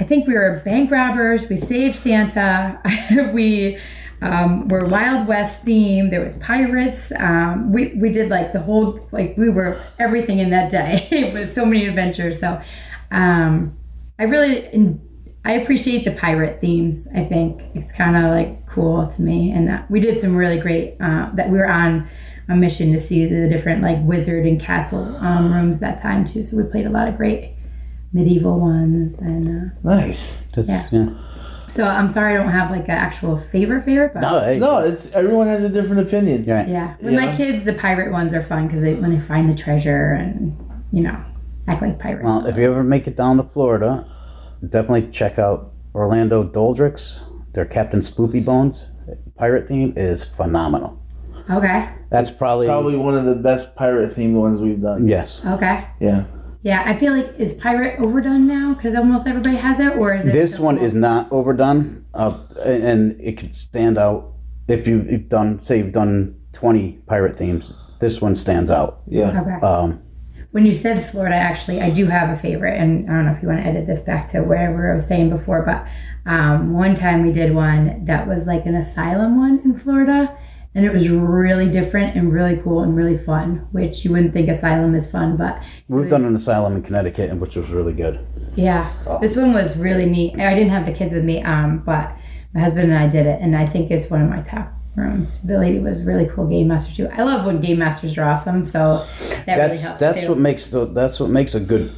I 0.00 0.04
think 0.04 0.26
we 0.26 0.34
were 0.34 0.62
bank 0.64 0.90
robbers. 0.90 1.48
We 1.48 1.56
saved 1.58 1.98
Santa. 1.98 2.80
we 3.34 3.78
um, 4.22 4.68
were 4.68 4.86
Wild 4.86 5.26
West 5.26 5.64
themed. 5.64 6.10
There 6.10 6.24
was 6.24 6.36
pirates. 6.36 7.12
Um, 7.18 7.72
we 7.72 7.88
we 7.96 8.10
did 8.10 8.30
like 8.30 8.52
the 8.52 8.60
whole 8.60 9.06
like 9.12 9.36
we 9.36 9.50
were 9.50 9.80
everything 9.98 10.38
in 10.38 10.50
that 10.50 10.70
day. 10.70 11.06
it 11.10 11.34
was 11.34 11.52
so 11.52 11.66
many 11.66 11.86
adventures. 11.86 12.40
So 12.40 12.60
um, 13.10 13.76
I 14.18 14.24
really 14.24 14.98
I 15.44 15.52
appreciate 15.54 16.04
the 16.04 16.12
pirate 16.12 16.60
themes. 16.60 17.08
I 17.14 17.24
think 17.24 17.62
it's 17.74 17.92
kind 17.92 18.16
of 18.16 18.30
like 18.30 18.66
cool 18.66 19.06
to 19.08 19.22
me, 19.22 19.50
and 19.50 19.68
uh, 19.68 19.82
we 19.90 20.00
did 20.00 20.20
some 20.20 20.36
really 20.36 20.58
great. 20.58 20.96
Uh, 21.00 21.30
that 21.34 21.50
we 21.50 21.58
were 21.58 21.68
on 21.68 22.08
a 22.48 22.56
mission 22.56 22.92
to 22.92 23.00
see 23.00 23.26
the 23.26 23.48
different 23.48 23.82
like 23.82 23.98
wizard 24.02 24.46
and 24.46 24.60
castle 24.60 25.16
um, 25.16 25.52
rooms 25.52 25.80
that 25.80 26.00
time 26.00 26.24
too. 26.24 26.42
So 26.42 26.56
we 26.56 26.62
played 26.64 26.86
a 26.86 26.90
lot 26.90 27.08
of 27.08 27.16
great 27.16 27.54
medieval 28.12 28.60
ones, 28.60 29.18
and 29.18 29.72
uh, 29.72 29.74
Nice. 29.82 30.42
That's, 30.54 30.68
Yeah. 30.68 30.86
yeah. 30.92 31.08
so 31.70 31.84
I'm 31.84 32.08
sorry 32.08 32.34
I 32.34 32.36
don't 32.36 32.52
have 32.52 32.70
like 32.70 32.84
an 32.84 32.90
actual 32.90 33.38
favorite 33.38 33.84
favorite, 33.84 34.12
but 34.12 34.20
No, 34.20 34.40
hey, 34.44 34.58
No, 34.58 34.78
it's 34.78 35.10
everyone 35.12 35.48
has 35.48 35.64
a 35.64 35.68
different 35.68 36.02
opinion. 36.02 36.44
right. 36.46 36.68
yeah, 36.68 36.94
with 37.00 37.14
Yeah. 37.14 37.26
my 37.26 37.36
kids, 37.36 37.64
the 37.64 37.72
pirate 37.74 38.12
ones 38.12 38.32
are 38.34 38.42
fun 38.42 38.66
because 38.68 38.82
they 38.82 38.94
when 38.94 39.10
they 39.10 39.20
find 39.20 39.48
the 39.50 39.54
treasure 39.56 40.12
and 40.12 40.56
you 40.92 41.02
know 41.02 41.16
act 41.68 41.82
like 41.82 41.98
pirates. 41.98 42.24
Well, 42.24 42.46
if 42.46 42.56
you 42.56 42.70
ever 42.70 42.82
make 42.82 43.06
it 43.06 43.16
down 43.16 43.36
to 43.38 43.42
Florida, 43.44 44.06
definitely 44.68 45.10
check 45.10 45.38
out 45.38 45.72
Orlando 45.94 46.42
Doldrick's. 46.44 47.20
Their 47.52 47.66
Captain 47.66 48.00
Spoopy 48.00 48.44
Bones 48.44 48.86
pirate 49.36 49.68
theme 49.68 49.92
is 49.96 50.24
phenomenal. 50.24 50.98
okay, 51.50 51.88
That's 52.10 52.30
probably, 52.30 52.66
Probably 52.66 52.96
one 52.96 53.14
of 53.16 53.24
the 53.26 53.34
best 53.34 53.74
pirate 53.76 54.14
themed 54.16 54.34
ones 54.34 54.60
we've 54.60 54.80
done. 54.80 55.06
yes. 55.08 55.42
okay. 55.46 55.86
Yeah. 56.00 56.24
Yeah, 56.62 56.84
I 56.86 56.96
feel 56.96 57.12
like 57.12 57.34
is 57.38 57.52
pirate 57.54 57.98
overdone 57.98 58.46
now 58.46 58.74
because 58.74 58.94
almost 58.94 59.26
everybody 59.26 59.56
has 59.56 59.80
it, 59.80 59.96
or 59.96 60.14
is 60.14 60.24
it? 60.24 60.32
This 60.32 60.60
one 60.60 60.76
cool? 60.76 60.86
is 60.86 60.94
not 60.94 61.26
overdone, 61.32 62.04
uh, 62.14 62.38
and 62.64 63.20
it 63.20 63.36
could 63.36 63.52
stand 63.54 63.98
out 63.98 64.30
if 64.68 64.86
you- 64.86 65.04
you've 65.10 65.28
done, 65.28 65.60
say, 65.60 65.78
you've 65.78 65.90
done 65.92 66.36
twenty 66.52 67.00
pirate 67.08 67.36
themes. 67.36 67.72
This 67.98 68.20
one 68.22 68.36
stands 68.36 68.70
out. 68.70 69.00
Yeah. 69.08 69.40
Okay. 69.40 69.66
Um, 69.66 69.98
When 70.52 70.66
you 70.66 70.74
said 70.74 71.10
Florida, 71.10 71.34
actually, 71.34 71.80
I 71.80 71.88
do 71.88 72.06
have 72.06 72.28
a 72.28 72.36
favorite, 72.36 72.78
and 72.78 73.08
I 73.08 73.14
don't 73.14 73.24
know 73.24 73.32
if 73.32 73.42
you 73.42 73.48
want 73.48 73.62
to 73.62 73.66
edit 73.66 73.86
this 73.86 74.02
back 74.02 74.30
to 74.32 74.42
wherever 74.42 74.92
I 74.92 74.94
was 74.94 75.06
saying 75.06 75.30
before, 75.30 75.62
but 75.62 75.86
um, 76.30 76.74
one 76.74 76.94
time 76.94 77.22
we 77.22 77.32
did 77.32 77.54
one 77.54 78.04
that 78.04 78.28
was 78.28 78.46
like 78.46 78.66
an 78.66 78.74
asylum 78.74 79.38
one 79.38 79.60
in 79.64 79.78
Florida, 79.78 80.36
and 80.74 80.84
it 80.84 80.92
was 80.92 81.08
really 81.08 81.70
different 81.70 82.16
and 82.16 82.34
really 82.34 82.58
cool 82.58 82.82
and 82.82 82.94
really 82.94 83.16
fun. 83.16 83.66
Which 83.72 84.04
you 84.04 84.12
wouldn't 84.12 84.34
think 84.34 84.50
asylum 84.50 84.94
is 84.94 85.10
fun, 85.10 85.38
but 85.38 85.62
we've 85.88 86.10
done 86.10 86.26
an 86.26 86.36
asylum 86.36 86.76
in 86.76 86.82
Connecticut, 86.82 87.30
and 87.30 87.40
which 87.40 87.56
was 87.56 87.70
really 87.70 87.94
good. 87.94 88.20
yeah, 88.54 88.92
this 89.22 89.36
one 89.38 89.54
was 89.54 89.74
really 89.78 90.04
neat. 90.04 90.38
I 90.38 90.54
didn't 90.54 90.70
have 90.70 90.84
the 90.84 90.92
kids 90.92 91.14
with 91.14 91.24
me, 91.24 91.42
um, 91.42 91.78
but 91.78 92.14
my 92.52 92.60
husband 92.60 92.92
and 92.92 92.98
I 93.02 93.08
did 93.08 93.24
it, 93.24 93.40
and 93.40 93.56
I 93.56 93.64
think 93.64 93.90
it's 93.90 94.10
one 94.10 94.20
of 94.20 94.28
my 94.28 94.42
top 94.42 94.70
rooms. 94.96 95.40
The 95.40 95.58
lady 95.58 95.78
was 95.78 96.00
a 96.00 96.04
really 96.04 96.26
cool 96.26 96.46
game 96.46 96.68
master 96.68 96.94
too. 96.94 97.08
I 97.12 97.22
love 97.22 97.46
when 97.46 97.60
game 97.60 97.78
masters 97.78 98.16
are 98.18 98.24
awesome, 98.24 98.64
so 98.66 99.06
that 99.46 99.46
really 99.46 99.68
That's 99.68 99.80
helps 99.82 100.00
that's 100.00 100.22
too. 100.22 100.28
what 100.30 100.38
makes 100.38 100.68
the 100.68 100.86
that's 100.86 101.18
what 101.20 101.30
makes 101.30 101.54
a 101.54 101.60
good 101.60 101.92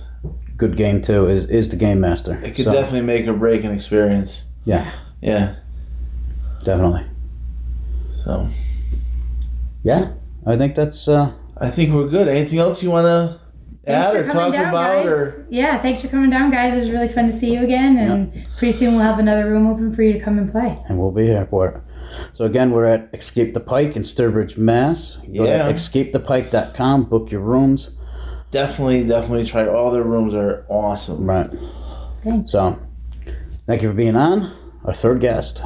good 0.57 0.77
game 0.77 1.03
too. 1.03 1.29
Is 1.29 1.47
is 1.47 1.69
the 1.69 1.77
game 1.77 2.01
master. 2.01 2.35
It 2.45 2.55
could 2.55 2.65
So, 2.67 2.73
definitely 2.73 3.03
make 3.03 3.27
or 3.27 3.33
break 3.35 3.65
an 3.65 3.73
experience. 3.73 4.43
yeah, 4.65 4.93
Yeah. 5.21 5.55
definitely. 6.65 7.05
So 8.25 8.49
Yeah, 9.83 10.13
I 10.47 10.57
think 10.57 10.75
that's. 10.75 11.09
uh 11.09 11.33
I 11.59 11.71
think 11.71 11.95
we're 11.95 12.09
good. 12.09 12.27
Anything 12.29 12.59
else 12.59 12.83
you 12.83 12.91
want 12.91 13.07
to 13.07 13.41
add 13.87 14.17
or 14.17 14.25
talk 14.27 14.53
down, 14.53 14.69
about 14.71 15.05
guys. 15.05 15.07
or 15.07 15.47
Yeah, 15.51 15.81
thanks 15.81 16.01
for 16.01 16.09
coming 16.09 16.31
down, 16.31 16.51
guys. 16.51 16.75
It 16.75 16.81
was 16.81 16.91
really 16.91 17.07
fun 17.09 17.31
to 17.31 17.33
see 17.39 17.53
you 17.55 17.63
again, 17.63 17.97
and 17.99 18.33
pretty 18.59 18.77
soon 18.77 18.95
we'll 18.95 19.05
have 19.05 19.19
another 19.21 19.49
room 19.49 19.67
open 19.69 19.95
for 19.95 20.03
you 20.03 20.13
to 20.15 20.19
come 20.21 20.39
and 20.39 20.51
play. 20.51 20.77
and 20.89 20.99
we'll 20.99 21.13
be 21.13 21.27
here 21.27 21.47
for 21.51 21.69
it. 21.69 21.77
So 22.33 22.45
again, 22.45 22.71
we're 22.71 22.87
at 22.87 23.09
Escape 23.13 23.55
the 23.55 23.61
Pike 23.61 23.97
in 23.97 24.03
Sturbridge, 24.03 24.57
Mass. 24.57 25.17
Go 25.35 25.45
Yeah. 25.45 25.69
to 25.69 25.75
escapethepike.com, 25.75 27.05
book 27.05 27.31
your 27.31 27.41
rooms. 27.41 27.91
definitely 28.51 29.03
definitely 29.05 29.45
try 29.45 29.67
all 29.67 29.91
their 29.91 30.03
rooms 30.05 30.33
are 30.35 30.65
awesome. 30.69 31.27
Right. 31.29 31.51
Thanks. 32.23 32.53
So, 32.53 32.79
thank 33.67 33.83
you 33.83 33.89
for 33.89 33.95
being 33.95 34.15
on. 34.17 34.51
Our 34.85 34.95
third 34.95 35.21
guest. 35.21 35.61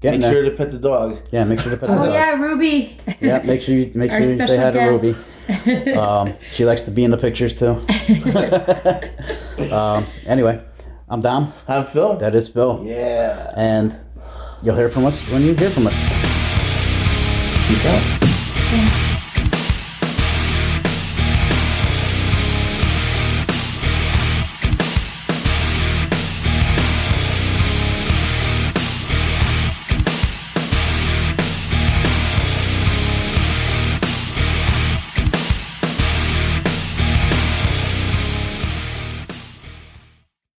Getting 0.00 0.20
Make 0.20 0.30
there. 0.32 0.42
sure 0.42 0.50
to 0.50 0.56
pet 0.56 0.72
the 0.72 0.78
dog. 0.78 1.18
Yeah, 1.30 1.44
make 1.44 1.60
sure 1.60 1.70
to 1.70 1.76
put 1.76 1.88
the 1.90 1.94
Oh 1.94 2.06
dog. 2.06 2.12
yeah, 2.14 2.30
Ruby. 2.40 2.96
Yeah, 3.20 3.42
make 3.44 3.60
sure 3.62 3.74
you 3.74 3.90
make 3.94 4.10
sure 4.10 4.20
you 4.20 4.38
say 4.38 4.44
special 4.46 4.56
hi 4.58 4.70
to 4.70 4.80
Ruby. 4.90 5.14
Um, 5.96 6.32
she 6.54 6.64
likes 6.64 6.84
to 6.84 6.90
be 6.90 7.02
in 7.04 7.10
the 7.10 7.16
pictures 7.18 7.52
too. 7.54 7.80
um, 9.74 10.06
anyway, 10.26 10.60
I'm 11.08 11.20
Dom. 11.20 11.52
I'm 11.68 11.86
Phil. 11.86 12.16
That 12.16 12.34
is 12.34 12.48
Phil. 12.48 12.82
yeah. 12.84 13.52
And 13.56 13.98
you'll 14.62 14.76
hear 14.76 14.88
from 14.88 15.06
us 15.06 15.18
when 15.30 15.42
you 15.42 15.54
hear 15.54 15.70
from 15.70 15.86
us. 15.86 15.94
Peace 17.68 17.86
out. 17.86 18.99